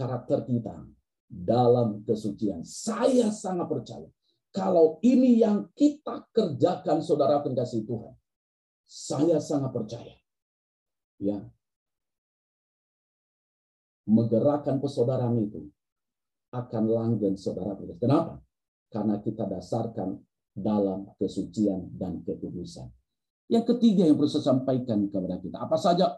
Karakter 0.00 0.48
kita 0.48 0.80
dalam 1.28 2.00
kesucian. 2.08 2.64
Saya 2.64 3.28
sangat 3.28 3.68
percaya. 3.68 4.08
Kalau 4.48 4.96
ini 5.04 5.44
yang 5.44 5.68
kita 5.76 6.24
kerjakan 6.32 7.04
saudara 7.04 7.44
kasih 7.44 7.84
Tuhan 7.84 8.16
saya 8.84 9.40
sangat 9.40 9.72
percaya. 9.72 10.14
Ya. 11.20 11.40
Menggerakkan 14.04 14.78
persaudaraan 14.84 15.40
itu 15.40 15.64
akan 16.52 16.84
langgeng 16.86 17.34
saudara 17.40 17.74
Kenapa? 17.96 18.38
Karena 18.92 19.18
kita 19.18 19.48
dasarkan 19.48 20.20
dalam 20.54 21.10
kesucian 21.18 21.90
dan 21.98 22.22
kekudusan. 22.22 22.86
Yang 23.50 23.74
ketiga 23.74 24.06
yang 24.06 24.16
perlu 24.16 24.30
saya 24.30 24.54
sampaikan 24.54 25.08
kepada 25.10 25.36
kita, 25.42 25.56
apa 25.58 25.76
saja 25.76 26.14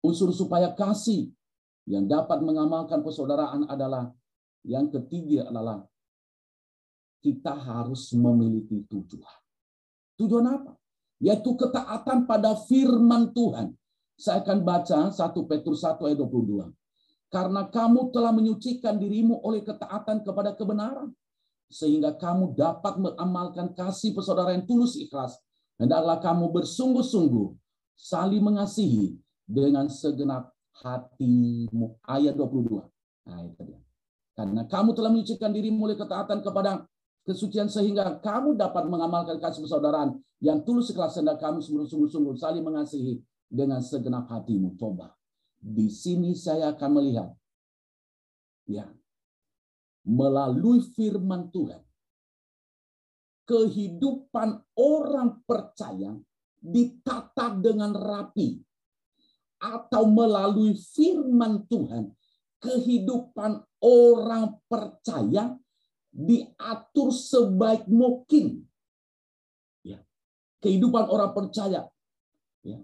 unsur 0.00 0.32
supaya 0.32 0.72
kasih 0.72 1.30
yang 1.86 2.08
dapat 2.08 2.42
mengamalkan 2.42 3.04
persaudaraan 3.04 3.68
adalah 3.70 4.10
yang 4.66 4.90
ketiga 4.90 5.46
adalah 5.46 5.86
kita 7.22 7.54
harus 7.54 8.10
memiliki 8.14 8.82
tujuan. 8.86 9.38
Tujuan 10.18 10.46
apa? 10.46 10.72
Yaitu 11.22 11.56
ketaatan 11.56 12.28
pada 12.28 12.56
firman 12.68 13.32
Tuhan. 13.32 13.72
Saya 14.16 14.40
akan 14.40 14.64
baca 14.64 15.12
1 15.12 15.48
Petrus 15.48 15.84
1 15.84 16.00
ayat 16.08 16.18
22. 16.20 16.72
Karena 17.28 17.68
kamu 17.68 18.14
telah 18.14 18.32
menyucikan 18.32 18.96
dirimu 18.96 19.40
oleh 19.44 19.60
ketaatan 19.60 20.24
kepada 20.24 20.56
kebenaran. 20.56 21.12
Sehingga 21.66 22.14
kamu 22.14 22.54
dapat 22.54 22.96
mengamalkan 22.96 23.74
kasih 23.74 24.14
persaudaraan 24.14 24.62
yang 24.62 24.66
tulus 24.70 24.94
ikhlas. 24.96 25.36
Hendaklah 25.76 26.22
kamu 26.22 26.48
bersungguh-sungguh 26.54 27.52
saling 27.98 28.40
mengasihi 28.40 29.18
dengan 29.44 29.90
segenap 29.90 30.52
hatimu. 30.80 31.98
Ayat 32.06 32.38
22. 32.38 32.86
Nah, 33.26 33.40
itu 33.42 33.62
dia. 33.66 33.80
Karena 34.36 34.62
kamu 34.68 34.90
telah 34.92 35.10
menyucikan 35.10 35.50
dirimu 35.50 35.88
oleh 35.88 35.96
ketaatan 35.96 36.44
kepada 36.44 36.84
kesucian 37.26 37.66
sehingga 37.66 38.22
kamu 38.22 38.54
dapat 38.54 38.86
mengamalkan 38.86 39.42
kasih 39.42 39.66
persaudaraan 39.66 40.16
yang 40.38 40.62
tulus 40.62 40.94
ikhlas 40.94 41.18
hendak 41.18 41.42
kamu 41.42 41.58
sungguh-sungguh 41.58 42.38
saling 42.38 42.62
mengasihi 42.62 43.18
dengan 43.50 43.82
segenap 43.82 44.30
hatimu. 44.30 44.78
Coba. 44.78 45.10
Di 45.58 45.90
sini 45.90 46.38
saya 46.38 46.70
akan 46.78 46.90
melihat 47.02 47.28
ya 48.70 48.86
melalui 50.06 50.86
firman 50.94 51.50
Tuhan 51.50 51.82
kehidupan 53.46 54.62
orang 54.78 55.42
percaya 55.42 56.14
ditata 56.62 57.58
dengan 57.58 57.94
rapi 57.94 58.58
atau 59.58 60.06
melalui 60.06 60.78
firman 60.78 61.66
Tuhan 61.66 62.10
kehidupan 62.62 63.62
orang 63.82 64.58
percaya 64.66 65.54
diatur 66.16 67.12
sebaik 67.12 67.84
mungkin. 67.84 68.64
Ya. 69.84 70.00
Kehidupan 70.64 71.12
orang 71.12 71.36
percaya. 71.36 71.84
Ya. 72.64 72.80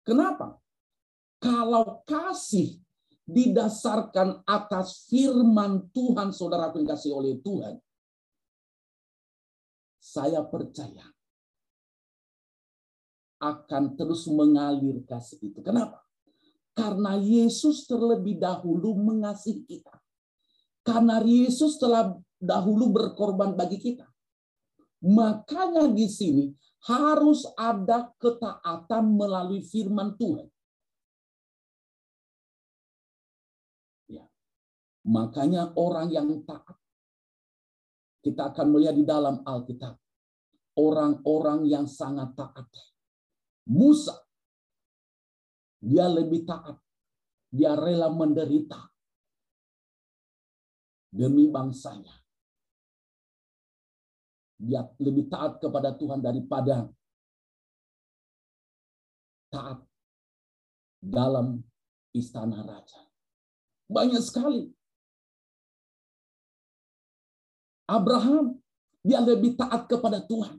Kenapa? 0.00 0.56
Kalau 1.36 2.00
kasih 2.08 2.80
didasarkan 3.28 4.40
atas 4.48 5.04
firman 5.12 5.92
Tuhan, 5.92 6.32
saudara 6.32 6.72
dikasih 6.72 7.12
oleh 7.12 7.36
Tuhan, 7.44 7.76
saya 10.00 10.40
percaya 10.48 11.04
akan 13.36 14.00
terus 14.00 14.24
mengalir 14.32 15.04
kasih 15.04 15.52
itu. 15.52 15.60
Kenapa? 15.60 16.00
Karena 16.72 17.20
Yesus 17.20 17.84
terlebih 17.84 18.40
dahulu 18.40 18.96
mengasihi 18.96 19.66
kita. 19.68 20.05
Karena 20.86 21.18
Yesus 21.18 21.82
telah 21.82 22.14
dahulu 22.38 22.94
berkorban 22.94 23.58
bagi 23.58 23.82
kita. 23.82 24.06
Makanya 25.02 25.90
di 25.90 26.06
sini 26.06 26.54
harus 26.86 27.42
ada 27.58 28.14
ketaatan 28.22 29.18
melalui 29.18 29.66
firman 29.66 30.14
Tuhan. 30.14 30.46
Ya. 34.06 34.30
Makanya 35.02 35.74
orang 35.74 36.14
yang 36.14 36.30
taat. 36.46 36.78
Kita 38.22 38.54
akan 38.54 38.66
melihat 38.70 38.94
di 38.94 39.02
dalam 39.02 39.42
Alkitab. 39.42 39.98
Orang-orang 40.78 41.66
yang 41.66 41.90
sangat 41.90 42.30
taat. 42.38 42.70
Musa. 43.66 44.14
Dia 45.82 46.06
lebih 46.06 46.46
taat. 46.46 46.78
Dia 47.50 47.74
rela 47.74 48.06
menderita 48.06 48.95
demi 51.16 51.48
bangsanya. 51.48 52.12
Dia 54.60 54.84
lebih 55.00 55.32
taat 55.32 55.56
kepada 55.60 55.96
Tuhan 55.96 56.20
daripada 56.20 56.88
taat 59.52 59.80
dalam 61.00 61.60
istana 62.12 62.60
raja. 62.64 63.00
Banyak 63.88 64.20
sekali. 64.20 64.68
Abraham, 67.86 68.58
dia 69.06 69.22
lebih 69.22 69.54
taat 69.54 69.86
kepada 69.86 70.18
Tuhan. 70.26 70.58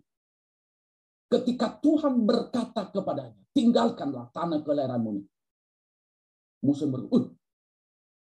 Ketika 1.27 1.75
Tuhan 1.83 2.23
berkata 2.23 2.87
kepadanya, 2.87 3.35
tinggalkanlah 3.51 4.31
tanah 4.31 4.63
kelahiranmu. 4.63 5.27
Musa 6.63 6.87
berkata, 6.87 7.35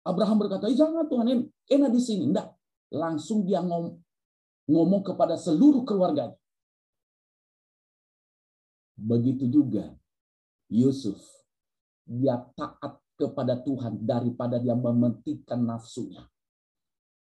Abraham 0.04 0.38
berkata, 0.44 0.68
jangan 0.68 1.08
Tuhan, 1.08 1.48
enak 1.48 1.92
di 1.92 2.02
sini. 2.04 2.24
Enggak. 2.28 2.52
Langsung 2.94 3.48
dia 3.48 3.64
ngom 3.64 3.98
ngomong 4.70 5.04
kepada 5.04 5.36
seluruh 5.36 5.84
keluarganya. 5.84 6.36
Begitu 8.96 9.50
juga 9.50 9.92
Yusuf. 10.72 11.20
Dia 12.04 12.40
taat 12.56 13.00
kepada 13.16 13.60
Tuhan 13.60 14.04
daripada 14.04 14.60
dia 14.60 14.76
mementingkan 14.76 15.60
nafsunya. 15.64 16.28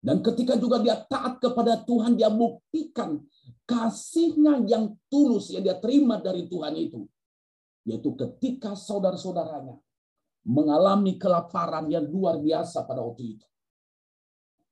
Dan 0.04 0.20
ketika 0.20 0.60
juga 0.60 0.84
dia 0.84 1.00
taat 1.00 1.40
kepada 1.40 1.80
Tuhan, 1.80 2.20
dia 2.20 2.28
buktikan 2.28 3.24
kasihnya 3.64 4.60
yang 4.68 4.92
tulus 5.08 5.48
yang 5.48 5.64
dia 5.64 5.80
terima 5.80 6.20
dari 6.20 6.44
Tuhan 6.44 6.76
itu. 6.76 7.08
Yaitu 7.88 8.12
ketika 8.12 8.76
saudara-saudaranya 8.76 9.80
mengalami 10.44 11.16
kelaparan 11.16 11.88
yang 11.88 12.04
luar 12.04 12.36
biasa 12.36 12.84
pada 12.84 13.00
waktu 13.00 13.36
itu. 13.36 13.46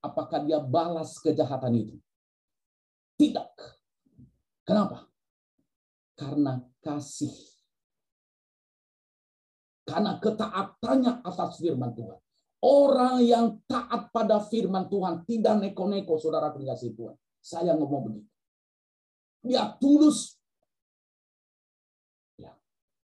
Apakah 0.05 0.45
dia 0.45 0.61
balas 0.61 1.17
kejahatan 1.19 1.75
itu? 1.81 1.97
Tidak. 3.17 3.51
Kenapa? 4.69 5.09
Karena 6.15 6.61
kasih. 6.85 7.33
Karena 9.83 10.21
ketaatannya 10.21 11.25
atas 11.27 11.59
firman 11.59 11.91
Tuhan. 11.97 12.19
Orang 12.63 13.19
yang 13.27 13.59
taat 13.67 14.15
pada 14.15 14.39
firman 14.39 14.87
Tuhan 14.87 15.27
tidak 15.27 15.59
neko-neko 15.59 16.15
saudara 16.15 16.55
pengasih 16.55 16.95
Tuhan. 16.95 17.19
Saya 17.43 17.75
ngomong 17.75 18.03
begitu. 18.07 18.31
Dia 19.43 19.75
tulus. 19.83 20.39
Ya, 22.39 22.55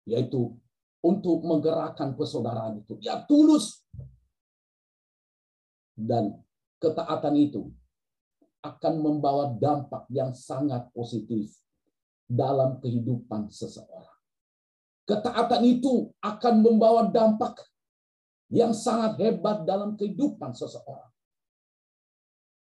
yaitu 0.10 0.58
untuk 1.06 1.46
menggerakkan 1.46 2.18
persaudaraan 2.18 2.82
itu. 2.82 2.98
Dia 2.98 3.22
tulus. 3.30 3.86
Dan 5.94 6.34
ketaatan 6.82 7.38
itu 7.38 7.70
akan 8.66 8.94
membawa 9.00 9.54
dampak 9.54 10.10
yang 10.10 10.34
sangat 10.34 10.90
positif 10.92 11.54
dalam 12.26 12.82
kehidupan 12.82 13.54
seseorang. 13.54 14.18
Ketaatan 15.06 15.62
itu 15.62 16.10
akan 16.18 16.66
membawa 16.66 17.06
dampak 17.06 17.62
yang 18.50 18.74
sangat 18.74 19.22
hebat 19.22 19.62
dalam 19.62 19.94
kehidupan 19.94 20.58
seseorang. 20.58 21.14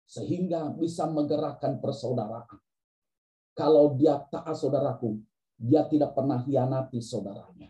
Sehingga 0.08 0.72
bisa 0.74 1.04
menggerakkan 1.06 1.78
persaudaraan. 1.78 2.58
Kalau 3.54 3.94
dia 3.94 4.16
taat 4.32 4.56
saudaraku, 4.56 5.20
dia 5.60 5.84
tidak 5.84 6.16
pernah 6.16 6.40
hianati 6.40 6.98
saudaranya 7.04 7.68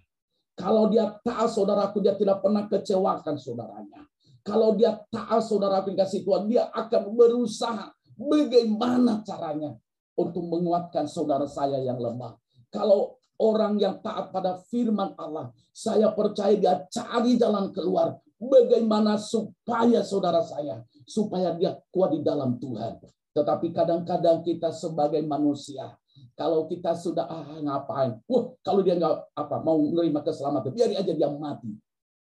kalau 0.59 0.93
dia 0.93 1.17
taat 1.25 1.49
saudaraku, 1.51 2.05
dia 2.05 2.15
tidak 2.15 2.45
pernah 2.45 2.69
kecewakan 2.69 3.37
saudaranya. 3.41 4.05
Kalau 4.41 4.77
dia 4.77 4.97
taat 5.13 5.45
saudaraku 5.45 5.93
kasih 5.97 6.25
Tuhan, 6.25 6.49
dia 6.49 6.69
akan 6.73 7.13
berusaha 7.13 7.93
bagaimana 8.17 9.25
caranya 9.25 9.77
untuk 10.17 10.45
menguatkan 10.45 11.09
saudara 11.09 11.49
saya 11.49 11.81
yang 11.81 11.97
lemah. 11.97 12.37
Kalau 12.69 13.21
orang 13.41 13.81
yang 13.81 13.99
taat 14.05 14.29
pada 14.29 14.61
firman 14.69 15.17
Allah, 15.17 15.49
saya 15.73 16.13
percaya 16.13 16.55
dia 16.57 16.75
cari 16.93 17.41
jalan 17.41 17.73
keluar. 17.73 18.21
Bagaimana 18.41 19.21
supaya 19.21 20.01
saudara 20.01 20.41
saya, 20.41 20.81
supaya 21.05 21.53
dia 21.57 21.77
kuat 21.93 22.17
di 22.17 22.21
dalam 22.25 22.57
Tuhan. 22.57 23.01
Tetapi 23.37 23.69
kadang-kadang 23.73 24.41
kita 24.41 24.73
sebagai 24.73 25.21
manusia, 25.25 25.93
kalau 26.41 26.65
kita 26.65 26.97
sudah 26.97 27.29
ah 27.29 27.61
ngapain, 27.61 28.17
wah 28.25 28.57
kalau 28.65 28.81
dia 28.81 28.97
nggak 28.97 29.37
apa 29.37 29.61
mau 29.61 29.77
menerima 29.77 30.25
keselamatan, 30.25 30.73
biar 30.73 30.97
aja 30.97 31.13
dia 31.13 31.29
mati. 31.29 31.69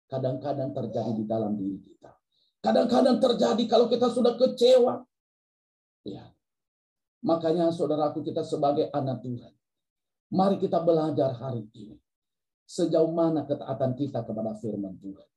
Kadang-kadang 0.08 0.72
terjadi 0.72 1.12
di 1.12 1.28
dalam 1.28 1.52
diri 1.52 1.76
kita. 1.84 2.16
Kadang-kadang 2.64 3.20
terjadi 3.20 3.60
kalau 3.68 3.92
kita 3.92 4.08
sudah 4.08 4.32
kecewa. 4.40 5.04
Ya. 6.08 6.32
Makanya 7.28 7.68
saudaraku 7.76 8.24
kita 8.24 8.40
sebagai 8.40 8.88
anak 8.88 9.20
Tuhan. 9.20 9.52
Mari 10.32 10.64
kita 10.64 10.80
belajar 10.80 11.36
hari 11.36 11.68
ini. 11.76 12.00
Sejauh 12.64 13.12
mana 13.12 13.44
ketaatan 13.44 13.92
kita 13.92 14.24
kepada 14.24 14.56
firman 14.56 14.96
Tuhan. 14.96 15.28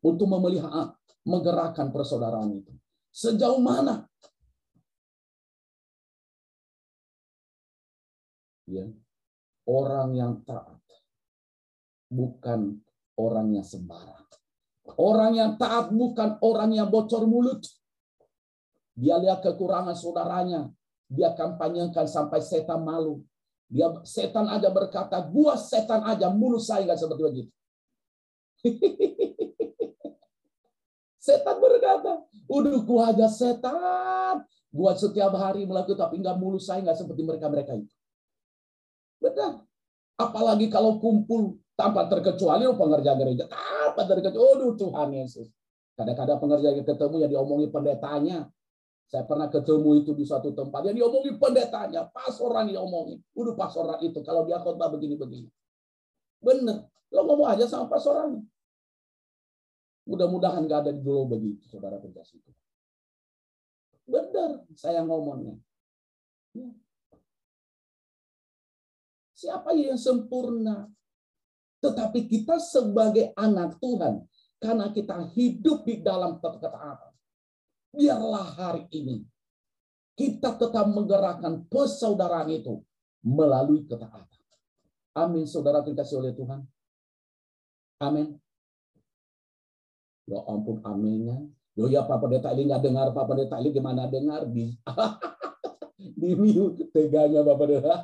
Untuk 0.00 0.32
memelihara, 0.32 0.96
menggerakkan 1.28 1.92
persaudaraan 1.92 2.56
itu. 2.56 2.72
Sejauh 3.12 3.60
mana 3.60 4.08
ya 8.68 8.84
orang 9.68 10.16
yang 10.16 10.32
taat, 10.48 10.80
bukan 12.08 12.80
orang 13.20 13.48
yang 13.52 13.66
sembarang. 13.68 14.24
Orang 14.96 15.36
yang 15.36 15.60
taat 15.60 15.92
bukan 15.92 16.40
orang 16.40 16.72
yang 16.72 16.88
bocor 16.88 17.28
mulut. 17.28 17.60
Dia 18.96 19.20
lihat 19.20 19.44
kekurangan 19.44 19.92
saudaranya, 19.92 20.72
dia 21.06 21.36
kampanyekan 21.36 22.08
sampai 22.08 22.40
setan 22.40 22.80
malu. 22.82 23.20
Dia 23.68 23.92
setan 24.00 24.48
aja 24.48 24.72
berkata, 24.72 25.20
gua 25.28 25.60
setan 25.60 26.00
aja, 26.08 26.32
mulut 26.32 26.64
saya 26.64 26.88
nggak 26.88 26.98
seperti 26.98 27.22
begitu. 27.22 27.52
setan 31.28 31.56
berkata, 31.60 32.24
udah 32.48 32.76
gua 32.80 33.12
aja 33.12 33.28
setan, 33.28 34.48
gua 34.72 34.96
setiap 34.96 35.36
hari 35.36 35.68
melakukan 35.68 36.08
tapi 36.08 36.16
nggak 36.24 36.40
mulut 36.40 36.64
saya 36.64 36.80
nggak 36.80 36.96
seperti 36.96 37.22
mereka 37.28 37.46
mereka 37.52 37.76
itu. 37.76 37.97
Benar. 39.18 39.62
Apalagi 40.18 40.66
kalau 40.66 40.98
kumpul 40.98 41.58
tanpa 41.78 42.10
terkecuali 42.10 42.66
oh, 42.66 42.74
pengerja 42.74 43.14
gereja 43.14 43.44
tanpa 43.46 44.02
terkecuali. 44.06 44.38
Oh 44.42 44.74
Tuhan 44.74 45.14
Yesus. 45.14 45.46
Kadang-kadang 45.98 46.38
pengerja 46.38 46.68
ketemu 46.82 47.16
yang 47.26 47.30
diomongi 47.34 47.66
pendetanya. 47.70 48.46
Saya 49.08 49.24
pernah 49.24 49.48
ketemu 49.48 50.04
itu 50.04 50.12
di 50.14 50.22
suatu 50.22 50.54
tempat. 50.54 50.90
Yang 50.90 51.02
diomongi 51.02 51.32
pendetanya. 51.38 52.06
Pas 52.10 52.34
orang 52.38 52.70
diomongin. 52.70 53.18
Udah 53.34 53.54
pas 53.58 53.72
orang 53.74 53.98
itu. 54.06 54.22
Kalau 54.22 54.46
dia 54.46 54.62
khotbah 54.62 54.90
begini-begini. 54.94 55.50
Bener. 56.38 56.86
Lo 57.10 57.26
ngomong 57.26 57.50
aja 57.50 57.66
sama 57.66 57.90
pas 57.90 58.04
orang. 58.06 58.42
Mudah-mudahan 60.06 60.64
gak 60.70 60.86
ada 60.86 60.92
dulu 60.94 61.34
begitu. 61.34 61.66
Saudara 61.66 61.98
penjas 61.98 62.30
itu. 62.36 62.50
Bener. 64.06 64.62
Saya 64.78 65.02
ngomongnya. 65.02 65.58
Ya. 66.54 66.68
Siapa 69.38 69.70
yang 69.70 69.94
sempurna? 69.94 70.90
Tetapi 71.78 72.26
kita 72.26 72.58
sebagai 72.58 73.30
anak 73.38 73.78
Tuhan, 73.78 74.26
karena 74.58 74.90
kita 74.90 75.30
hidup 75.30 75.86
di 75.86 76.02
dalam 76.02 76.42
ketaatan, 76.42 77.14
biarlah 77.94 78.48
hari 78.58 78.90
ini 78.90 79.22
kita 80.18 80.58
tetap 80.58 80.90
menggerakkan 80.90 81.62
persaudaraan 81.70 82.50
itu 82.50 82.82
melalui 83.22 83.86
ketaatan. 83.86 84.42
Amin, 85.14 85.46
saudara 85.46 85.86
dikasih 85.86 86.18
oleh 86.18 86.34
Tuhan. 86.34 86.66
Amin. 88.02 88.34
Ya 90.26 90.42
ampun, 90.50 90.82
aminnya. 90.82 91.38
Yo 91.78 91.86
ya 91.86 92.02
Pak 92.02 92.26
Pendeta 92.26 92.50
ini 92.58 92.66
nggak 92.66 92.82
dengar, 92.82 93.06
Pak 93.14 93.26
Pendeta 93.30 93.62
ini 93.62 93.70
gimana 93.70 94.10
dengar? 94.10 94.50
Di, 94.50 94.74
di 96.26 96.30
mute 96.34 96.90
teganya 96.90 97.46
Bapak 97.46 97.58
Pendeta. 97.62 97.94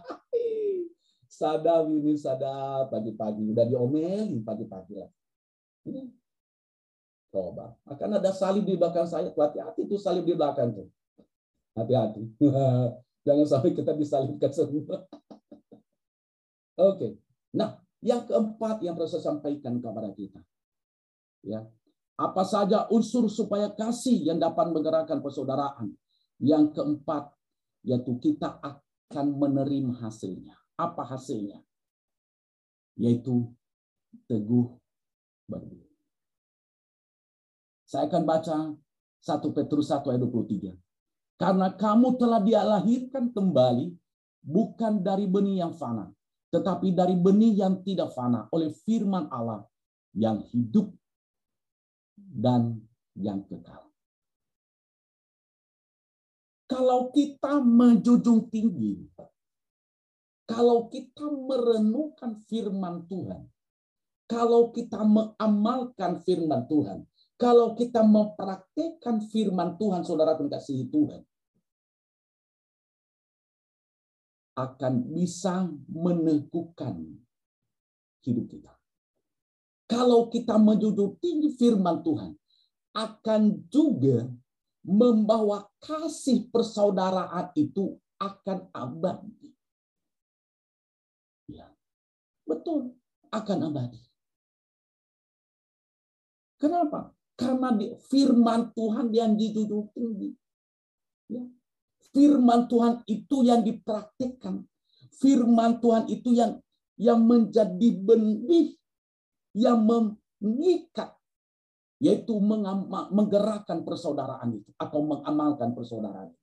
Sadap 1.45 1.93
ini 1.93 2.17
sadap 2.17 2.89
pagi-pagi. 2.89 3.53
Udah 3.53 3.69
diomelin 3.69 4.41
pagi-pagi 4.41 4.97
lah. 4.97 5.13
Ini. 5.85 6.09
Coba. 7.29 7.77
Akan 7.85 8.17
ada 8.17 8.33
salib 8.33 8.65
di 8.65 8.81
belakang 8.81 9.05
saya. 9.05 9.29
Hati-hati 9.29 9.85
itu 9.85 10.01
salib 10.01 10.25
di 10.25 10.33
belakang 10.33 10.73
tuh. 10.73 10.89
Hati-hati. 11.77 12.25
Jangan 13.29 13.45
sampai 13.45 13.77
kita 13.77 13.93
disalibkan 13.93 14.57
semua. 14.57 15.05
Oke. 16.81 16.97
Okay. 16.97 17.13
Nah, 17.61 17.77
yang 18.01 18.25
keempat 18.25 18.81
yang 18.81 18.97
perlu 18.97 19.05
saya 19.05 19.29
sampaikan 19.29 19.85
kepada 19.85 20.17
kita. 20.17 20.41
Ya. 21.45 21.61
Apa 22.17 22.49
saja 22.49 22.89
unsur 22.89 23.29
supaya 23.29 23.69
kasih 23.69 24.33
yang 24.33 24.41
dapat 24.41 24.73
menggerakkan 24.73 25.21
persaudaraan. 25.21 25.93
Yang 26.41 26.73
keempat, 26.73 27.37
yaitu 27.85 28.17
kita 28.17 28.65
akan 28.65 29.27
menerima 29.37 30.01
hasilnya. 30.01 30.64
Apa 30.75 31.07
hasilnya? 31.07 31.63
Yaitu 32.99 33.51
teguh 34.27 34.75
berdiri. 35.47 35.91
Saya 37.87 38.11
akan 38.11 38.23
baca 38.27 38.57
1 39.23 39.57
Petrus 39.57 39.91
1 39.91 40.11
ayat 40.11 40.23
23. 40.23 40.75
Karena 41.39 41.69
kamu 41.75 42.19
telah 42.19 42.41
dialahirkan 42.43 43.31
kembali 43.35 43.91
bukan 44.43 45.03
dari 45.03 45.27
benih 45.27 45.67
yang 45.67 45.75
fana, 45.75 46.11
tetapi 46.51 46.95
dari 46.95 47.19
benih 47.19 47.59
yang 47.59 47.83
tidak 47.83 48.15
fana 48.15 48.47
oleh 48.55 48.71
firman 48.87 49.27
Allah 49.31 49.67
yang 50.15 50.43
hidup 50.55 50.95
dan 52.15 52.79
yang 53.19 53.43
kekal. 53.47 53.91
Kalau 56.71 57.11
kita 57.11 57.61
menjunjung 57.61 58.51
tinggi 58.51 59.05
kalau 60.45 60.93
kita 60.93 61.25
merenungkan 61.25 62.45
firman 62.49 63.09
Tuhan, 63.09 63.49
kalau 64.29 64.73
kita 64.73 65.01
mengamalkan 65.05 66.21
firman 66.25 66.69
Tuhan, 66.69 67.05
kalau 67.41 67.73
kita 67.77 68.05
mempraktekkan 68.05 69.25
firman 69.29 69.77
Tuhan, 69.81 70.05
saudara 70.05 70.37
kasih 70.37 70.89
Tuhan, 70.89 71.25
akan 74.55 74.95
bisa 75.11 75.67
meneguhkan 75.91 77.03
hidup 78.23 78.47
kita. 78.47 78.73
Kalau 79.85 80.31
kita 80.31 80.57
menjunjung 80.57 81.19
tinggi 81.19 81.53
firman 81.59 82.01
Tuhan, 82.01 82.33
akan 82.95 83.43
juga 83.69 84.31
membawa 84.87 85.67
kasih 85.83 86.47
persaudaraan 86.53 87.51
itu 87.59 87.99
akan 88.21 88.71
abadi. 88.71 89.54
Betul, 92.45 92.93
akan 93.33 93.59
abadi. 93.73 94.01
Kenapa? 96.61 97.13
Karena 97.35 97.75
firman 98.09 98.71
Tuhan 98.73 99.11
yang 99.11 99.35
dijunjung 99.35 99.91
tinggi. 99.91 100.31
Ya. 101.29 101.43
Firman 102.15 102.71
Tuhan 102.71 103.03
itu 103.11 103.43
yang 103.43 103.67
dipraktikkan. 103.67 104.63
Firman 105.19 105.83
Tuhan 105.83 106.07
itu 106.07 106.31
yang 106.31 106.63
yang 106.95 107.27
menjadi 107.27 107.89
benih 108.01 108.79
yang 109.55 109.83
mengikat 109.83 111.19
yaitu 111.99 112.39
menggerakkan 113.11 113.83
persaudaraan 113.83 114.63
itu 114.63 114.71
atau 114.79 115.01
mengamalkan 115.03 115.75
persaudaraan 115.75 116.31
itu. 116.31 116.43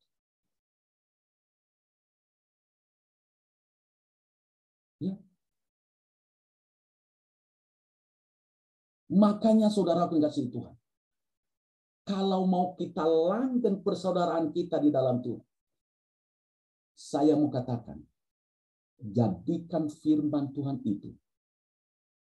Ya. 5.01 5.30
Makanya 9.11 9.67
saudara 9.67 10.07
kasih 10.07 10.47
Tuhan. 10.47 10.75
Kalau 12.07 12.47
mau 12.47 12.73
kita 12.79 13.03
langgeng 13.03 13.83
persaudaraan 13.83 14.55
kita 14.55 14.79
di 14.79 14.87
dalam 14.87 15.19
Tuhan. 15.19 15.43
Saya 16.95 17.35
mau 17.35 17.51
katakan. 17.51 17.99
Jadikan 19.01 19.89
firman 19.89 20.53
Tuhan 20.53 20.79
itu 20.85 21.11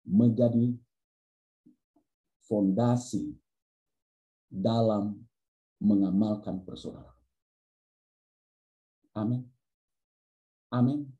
menjadi 0.06 0.70
fondasi 2.46 3.34
dalam 4.46 5.18
mengamalkan 5.82 6.62
persaudaraan. 6.62 7.18
Amin. 9.18 9.42
Amin. 10.70 11.10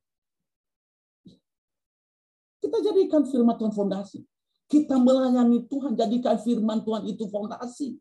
Kita 2.63 2.79
jadikan 2.81 3.27
firman 3.27 3.59
Tuhan 3.59 3.75
fondasi. 3.75 4.30
Kita 4.71 5.03
melayani 5.03 5.67
Tuhan, 5.67 5.99
jadikan 5.99 6.39
firman 6.39 6.87
Tuhan 6.87 7.03
itu 7.11 7.27
fondasi. 7.27 7.99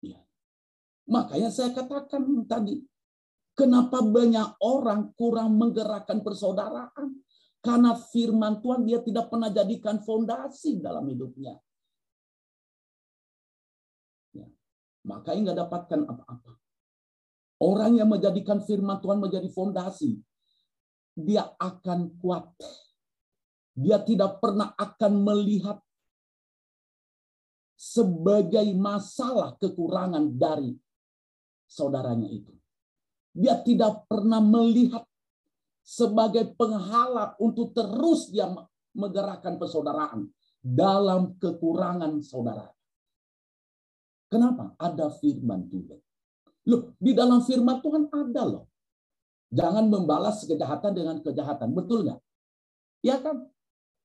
Ya. 0.00 0.24
Makanya 1.04 1.52
saya 1.52 1.76
katakan 1.76 2.24
tadi, 2.48 2.80
kenapa 3.52 4.00
banyak 4.00 4.56
orang 4.64 5.12
kurang 5.12 5.60
menggerakkan 5.60 6.24
persaudaraan? 6.24 7.20
Karena 7.60 7.92
firman 8.00 8.64
Tuhan 8.64 8.88
dia 8.88 9.04
tidak 9.04 9.28
pernah 9.28 9.52
jadikan 9.52 10.00
fondasi 10.00 10.80
dalam 10.80 11.04
hidupnya. 11.04 11.60
Ya. 14.32 14.48
Makanya 15.04 15.52
nggak 15.52 15.58
dapatkan 15.68 16.00
apa-apa. 16.08 16.52
Orang 17.60 18.00
yang 18.00 18.08
menjadikan 18.08 18.64
firman 18.64 19.04
Tuhan 19.04 19.20
menjadi 19.20 19.52
fondasi, 19.52 20.16
dia 21.12 21.44
akan 21.60 22.16
kuat 22.16 22.56
dia 23.74 23.98
tidak 24.02 24.38
pernah 24.38 24.70
akan 24.78 25.12
melihat 25.26 25.78
sebagai 27.74 28.70
masalah 28.78 29.58
kekurangan 29.58 30.30
dari 30.38 30.78
saudaranya 31.66 32.30
itu. 32.30 32.54
Dia 33.34 33.58
tidak 33.66 34.06
pernah 34.06 34.38
melihat 34.38 35.02
sebagai 35.82 36.54
penghalang 36.54 37.34
untuk 37.42 37.74
terus 37.74 38.30
dia 38.30 38.46
menggerakkan 38.94 39.58
persaudaraan 39.58 40.30
dalam 40.62 41.34
kekurangan 41.36 42.22
saudara. 42.22 42.70
Kenapa? 44.30 44.72
Ada 44.80 45.12
firman 45.18 45.66
Tuhan. 45.68 46.00
Loh, 46.70 46.96
di 46.96 47.12
dalam 47.12 47.44
firman 47.44 47.82
Tuhan 47.84 48.08
ada 48.08 48.42
loh. 48.48 48.64
Jangan 49.52 49.86
membalas 49.86 50.42
kejahatan 50.48 50.96
dengan 50.96 51.16
kejahatan. 51.20 51.70
Betul 51.76 52.08
nggak? 52.08 52.20
Ya 53.04 53.20
kan? 53.20 53.44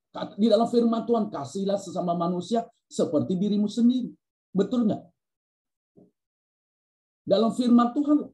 Di 0.09 0.49
dalam 0.49 0.65
firman 0.65 1.05
Tuhan, 1.05 1.29
kasihlah 1.29 1.77
sesama 1.77 2.17
manusia 2.17 2.65
seperti 2.89 3.37
dirimu 3.37 3.69
sendiri. 3.69 4.09
Betul 4.49 4.89
nggak? 4.89 5.03
Dalam 7.29 7.53
firman 7.53 7.93
Tuhan, 7.93 8.25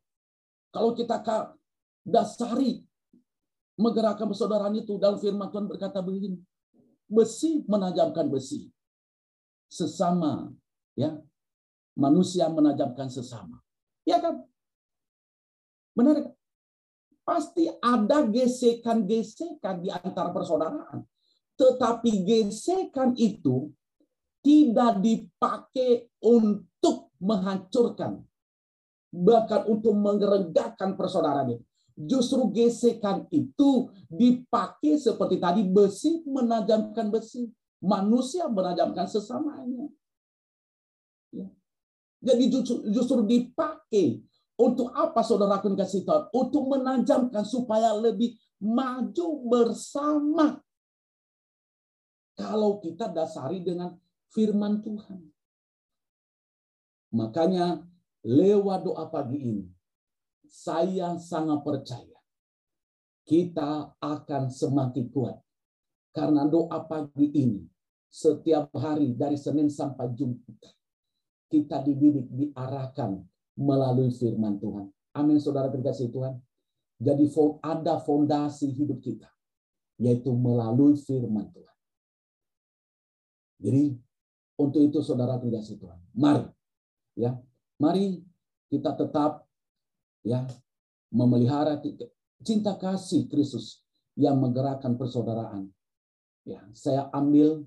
kalau 0.72 0.96
kita 0.96 1.20
dasari 2.08 2.80
menggerakkan 3.76 4.32
persaudaraan 4.32 4.80
itu, 4.80 4.96
dalam 4.96 5.20
firman 5.20 5.52
Tuhan 5.52 5.68
berkata 5.68 6.00
begini, 6.00 6.40
besi 7.12 7.68
menajamkan 7.68 8.32
besi. 8.32 8.72
Sesama, 9.68 10.48
ya 10.96 11.20
manusia 12.00 12.48
menajamkan 12.48 13.12
sesama. 13.12 13.60
Ya 14.08 14.24
kan? 14.24 14.48
Benar 15.92 16.24
kan? 16.24 16.36
Pasti 17.26 17.68
ada 17.82 18.22
gesekan-gesekan 18.24 19.82
di 19.82 19.90
antara 19.92 20.30
persaudaraan. 20.30 21.04
Tetapi 21.56 22.12
gesekan 22.28 23.16
itu 23.16 23.72
tidak 24.44 25.02
dipakai 25.02 26.12
untuk 26.22 27.10
menghancurkan. 27.18 28.22
Bahkan 29.16 29.62
untuk 29.72 29.96
menggeregakkan 29.96 31.00
persaudaraan 31.00 31.56
itu. 31.56 31.64
Justru 31.96 32.52
gesekan 32.52 33.24
itu 33.32 33.88
dipakai 34.12 35.00
seperti 35.00 35.40
tadi 35.40 35.64
besi 35.64 36.20
menajamkan 36.28 37.08
besi. 37.08 37.48
Manusia 37.80 38.52
menajamkan 38.52 39.08
sesamanya. 39.08 39.88
Ya. 41.32 41.48
Jadi 42.20 42.44
justru, 42.52 42.76
justru 42.92 43.24
dipakai 43.24 44.20
untuk 44.60 44.92
apa 44.92 45.24
saudara 45.24 45.60
akan 45.64 45.76
kasih 45.80 46.04
tahu? 46.04 46.32
Untuk 46.36 46.64
menajamkan 46.68 47.48
supaya 47.48 47.96
lebih 47.96 48.36
maju 48.60 49.28
bersama. 49.48 50.60
Kalau 52.36 52.84
kita 52.84 53.08
dasari 53.08 53.64
dengan 53.64 53.96
firman 54.36 54.84
Tuhan. 54.84 55.24
Makanya 57.16 57.80
lewat 58.28 58.84
doa 58.84 59.08
pagi 59.08 59.40
ini, 59.40 59.66
saya 60.44 61.16
sangat 61.16 61.64
percaya 61.64 62.16
kita 63.26 63.98
akan 63.98 64.52
semakin 64.52 65.06
kuat. 65.10 65.40
Karena 66.16 66.48
doa 66.48 66.80
pagi 66.88 67.28
ini, 67.36 67.64
setiap 68.08 68.72
hari 68.76 69.12
dari 69.16 69.36
Senin 69.36 69.68
sampai 69.68 70.12
Jumat, 70.16 70.40
kita 71.52 71.84
dididik, 71.84 72.28
diarahkan 72.32 73.20
melalui 73.60 74.12
firman 74.16 74.56
Tuhan. 74.60 74.88
Amin, 75.12 75.40
saudara 75.44 75.68
terkasih 75.68 76.12
Tuhan. 76.12 76.40
Jadi 76.96 77.28
ada 77.60 78.00
fondasi 78.00 78.72
hidup 78.72 79.04
kita, 79.04 79.28
yaitu 80.00 80.32
melalui 80.32 80.96
firman 80.96 81.52
Tuhan. 81.52 81.75
Jadi 83.60 83.96
untuk 84.56 84.82
itu 84.84 85.00
saudara 85.04 85.40
terkasih 85.40 85.80
Tuhan, 85.80 86.00
mari 86.16 86.48
ya, 87.16 87.36
mari 87.80 88.24
kita 88.72 88.96
tetap 88.96 89.44
ya 90.24 90.48
memelihara 91.12 91.80
cinta 92.44 92.76
kasih 92.76 93.28
Kristus 93.32 93.84
yang 94.16 94.40
menggerakkan 94.40 94.96
persaudaraan. 94.96 95.72
Ya, 96.46 96.62
saya 96.72 97.10
ambil 97.12 97.66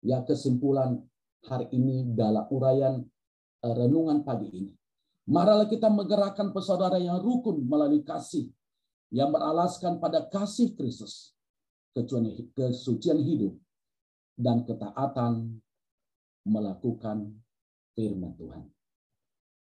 ya 0.00 0.24
kesimpulan 0.24 1.02
hari 1.44 1.68
ini 1.74 2.08
dalam 2.16 2.48
uraian 2.50 3.04
eh, 3.62 3.74
renungan 3.74 4.24
pagi 4.24 4.48
ini. 4.50 4.72
Marilah 5.24 5.68
kita 5.68 5.88
menggerakkan 5.88 6.52
persaudaraan 6.52 7.00
yang 7.00 7.18
rukun 7.20 7.64
melalui 7.64 8.04
kasih 8.04 8.52
yang 9.08 9.32
beralaskan 9.32 10.02
pada 10.02 10.26
kasih 10.28 10.74
Kristus, 10.76 11.32
kesucian 11.94 13.22
hidup, 13.22 13.54
dan 14.34 14.66
ketaatan 14.66 15.62
melakukan 16.44 17.38
firman 17.94 18.34
Tuhan. 18.36 18.64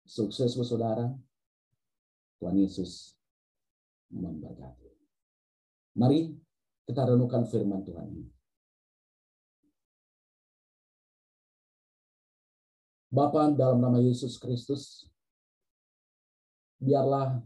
Sukses 0.03 0.57
saudara. 0.57 1.13
Tuhan 2.43 2.59
Yesus 2.59 3.15
memberkati. 4.11 4.91
Mari 5.95 6.35
kita 6.83 7.07
renungkan 7.07 7.47
firman 7.47 7.87
Tuhan 7.87 8.11
ini. 8.11 8.27
Bapa 13.07 13.47
dalam 13.55 13.79
nama 13.79 14.01
Yesus 14.01 14.35
Kristus, 14.41 15.07
biarlah 16.81 17.39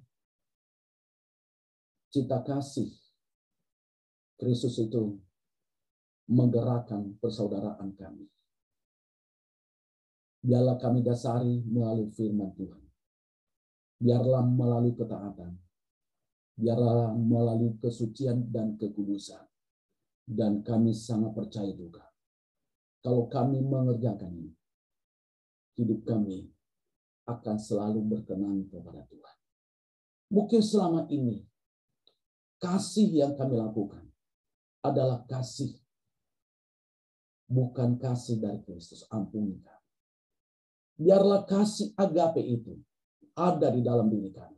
cita 2.10 2.42
kasih 2.42 2.90
Kristus 4.40 4.80
itu 4.80 5.20
menggerakkan 6.28 7.16
persaudaraan 7.24 7.96
kami. 7.96 8.28
Biarlah 10.44 10.78
kami 10.80 11.04
dasari 11.04 11.64
melalui 11.66 12.12
firman 12.14 12.54
Tuhan. 12.56 12.84
Biarlah 13.98 14.46
melalui 14.46 14.94
ketaatan. 14.94 15.58
Biarlah 16.56 17.16
melalui 17.18 17.76
kesucian 17.82 18.48
dan 18.54 18.78
kekudusan. 18.78 19.44
Dan 20.28 20.62
kami 20.62 20.92
sangat 20.92 21.32
percaya 21.34 21.72
juga. 21.72 22.04
Kalau 23.00 23.32
kami 23.32 23.64
mengerjakan 23.64 24.36
ini, 24.36 24.52
hidup 25.80 26.04
kami 26.04 26.52
akan 27.28 27.56
selalu 27.56 28.04
berkenan 28.04 28.68
kepada 28.68 29.04
Tuhan. 29.08 29.38
Mungkin 30.28 30.60
selama 30.60 31.08
ini 31.08 31.48
kasih 32.60 33.08
yang 33.24 33.34
kami 33.40 33.56
lakukan 33.56 34.04
adalah 34.84 35.24
kasih 35.24 35.76
bukan 37.48 37.96
kasih 37.98 38.40
dari 38.44 38.60
Kristus. 38.64 39.08
Ampuni 39.10 39.58
kami. 39.64 39.88
Biarlah 40.98 41.48
kasih 41.48 41.96
agape 41.96 42.44
itu 42.44 42.76
ada 43.38 43.72
di 43.72 43.82
dalam 43.82 44.12
diri 44.12 44.30
kami. 44.34 44.58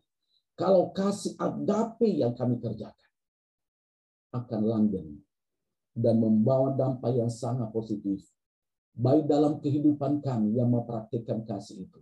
Kalau 0.57 0.91
kasih 0.91 1.39
agape 1.39 2.09
yang 2.09 2.35
kami 2.35 2.59
kerjakan 2.59 3.11
akan 4.35 4.61
langgeng 4.61 5.09
dan 5.95 6.19
membawa 6.19 6.75
dampak 6.75 7.15
yang 7.15 7.31
sangat 7.31 7.71
positif 7.73 8.21
baik 8.93 9.25
dalam 9.25 9.63
kehidupan 9.63 10.19
kami 10.19 10.59
yang 10.59 10.69
mempraktikkan 10.69 11.47
kasih 11.47 11.87
itu 11.87 12.01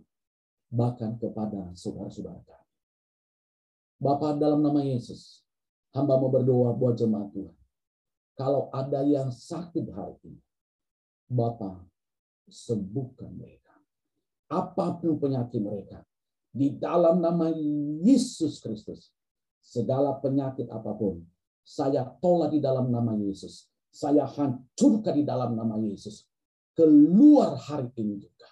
bahkan 0.68 1.16
kepada 1.16 1.72
saudara-saudara 1.72 2.42
kami. 2.44 2.68
Bapak 3.98 4.38
dalam 4.38 4.62
nama 4.62 4.78
Yesus, 4.84 5.42
hamba 5.90 6.20
mau 6.20 6.30
berdoa 6.30 6.70
buat 6.76 6.94
jemaat 6.94 7.34
Tuhan. 7.34 7.56
Kalau 8.38 8.70
ada 8.70 9.02
yang 9.02 9.34
sakit 9.34 9.90
hari 9.90 10.14
ini, 10.22 10.38
Bapak 11.28 11.84
sembuhkan 12.48 13.30
mereka. 13.36 13.76
Apa 14.48 14.96
pun 14.96 15.20
penyakit 15.20 15.60
mereka, 15.60 16.00
di 16.48 16.72
dalam 16.80 17.20
nama 17.20 17.52
Yesus 18.00 18.64
Kristus, 18.64 19.12
segala 19.60 20.16
penyakit 20.16 20.72
apa 20.72 20.96
pun, 20.96 21.20
saya 21.60 22.08
tolak 22.24 22.56
di 22.56 22.64
dalam 22.64 22.88
nama 22.88 23.12
Yesus. 23.12 23.68
Saya 23.92 24.24
hancurkan 24.24 25.12
di 25.12 25.24
dalam 25.28 25.52
nama 25.52 25.76
Yesus. 25.76 26.24
Keluar 26.72 27.60
hari 27.60 27.92
ini 28.00 28.16
juga 28.24 28.48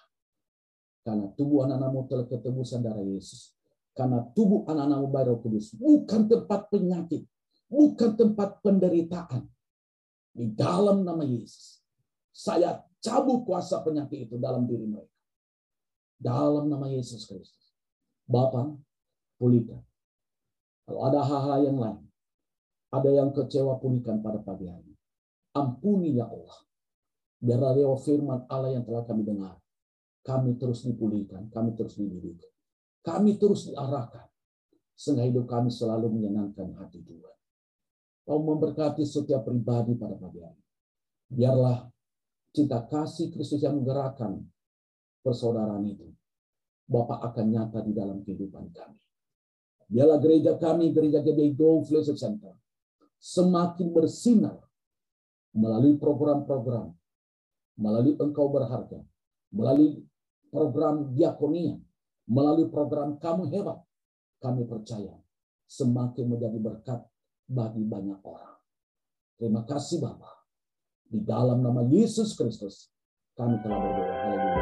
karena 1.07 1.31
tubuh 1.39 1.63
anak-anakmu 1.63 2.03
telah 2.11 2.27
ketebusan 2.27 2.83
darah 2.83 2.99
Yesus. 2.99 3.55
Karena 3.95 4.27
tubuh 4.35 4.67
anak-anakmu 4.67 5.07
baru 5.07 5.39
kudus. 5.39 5.71
Bukan 5.79 6.27
tempat 6.27 6.67
penyakit. 6.67 7.23
Bukan 7.71 8.19
tempat 8.19 8.59
penderitaan. 8.59 9.47
Di 10.35 10.51
dalam 10.51 11.07
nama 11.07 11.23
Yesus. 11.23 11.76
Saya 12.37 12.85
cabut 13.01 13.49
kuasa 13.49 13.81
penyakit 13.81 14.29
itu 14.29 14.37
dalam 14.37 14.69
diri 14.69 14.85
mereka. 14.85 15.17
Dalam 16.21 16.69
nama 16.69 16.85
Yesus 16.85 17.25
Kristus. 17.25 17.73
Bapak, 18.29 18.77
pulihkan. 19.41 19.81
Kalau 20.85 21.01
ada 21.09 21.25
hal-hal 21.25 21.73
yang 21.73 21.77
lain. 21.81 22.05
Ada 22.93 23.09
yang 23.09 23.33
kecewa 23.33 23.81
pulihkan 23.81 24.21
pada 24.21 24.37
pagi 24.37 24.69
hari. 24.69 24.93
Ampuni 25.57 26.13
ya 26.13 26.29
Allah. 26.29 26.61
Biarlah 27.41 27.73
lewat 27.73 27.99
firman 28.05 28.39
Allah 28.45 28.77
yang 28.77 28.85
telah 28.85 29.01
kami 29.01 29.25
dengar 29.25 29.57
kami 30.27 30.59
terus 30.59 30.83
dipulihkan, 30.83 31.47
kami 31.47 31.71
terus 31.79 31.95
dididik, 31.95 32.51
kami 32.99 33.39
terus 33.39 33.71
diarahkan, 33.71 34.27
sehingga 34.99 35.23
hidup 35.23 35.47
kami 35.47 35.71
selalu 35.71 36.11
menyenangkan 36.11 36.75
hati 36.75 36.99
Tuhan. 36.99 37.35
Kau 38.27 38.43
memberkati 38.43 39.07
setiap 39.07 39.47
pribadi 39.47 39.95
pada 39.95 40.19
pagi 40.19 40.43
hari. 40.43 40.59
Biarlah 41.31 41.87
cinta 42.57 42.81
kasih 42.81 43.29
Kristus 43.29 43.61
yang 43.61 43.77
menggerakkan 43.77 44.41
persaudaraan 45.21 45.85
itu. 45.85 46.09
Bapak 46.89 47.21
akan 47.29 47.45
nyata 47.53 47.85
di 47.85 47.93
dalam 47.93 48.25
kehidupan 48.25 48.73
kami. 48.73 48.97
Biarlah 49.87 50.17
gereja 50.17 50.57
kami, 50.57 50.89
gereja 50.89 51.21
GBI 51.21 51.53
Go 51.53 51.85
Fellowship 51.85 52.17
Center, 52.17 52.57
semakin 53.21 53.93
bersinar 53.93 54.57
melalui 55.53 55.95
program-program, 55.99 56.91
melalui 57.77 58.17
engkau 58.19 58.49
berharga, 58.51 58.99
melalui 59.53 60.01
program 60.49 61.13
diakonia, 61.15 61.77
melalui 62.27 62.67
program 62.67 63.15
kamu 63.19 63.47
hebat, 63.51 63.79
kami 64.43 64.67
percaya 64.67 65.15
semakin 65.67 66.25
menjadi 66.35 66.59
berkat 66.59 66.99
bagi 67.47 67.83
banyak 67.83 68.19
orang. 68.23 68.55
Terima 69.39 69.63
kasih 69.63 70.03
Bapak. 70.03 70.36
Di 71.07 71.23
dalam 71.23 71.63
nama 71.63 71.87
Yesus 71.87 72.35
Kristus 72.35 72.91
kami 73.39 73.55
telah 73.63 73.79
berdoa. 73.79 74.13
Haleluya. 74.27 74.56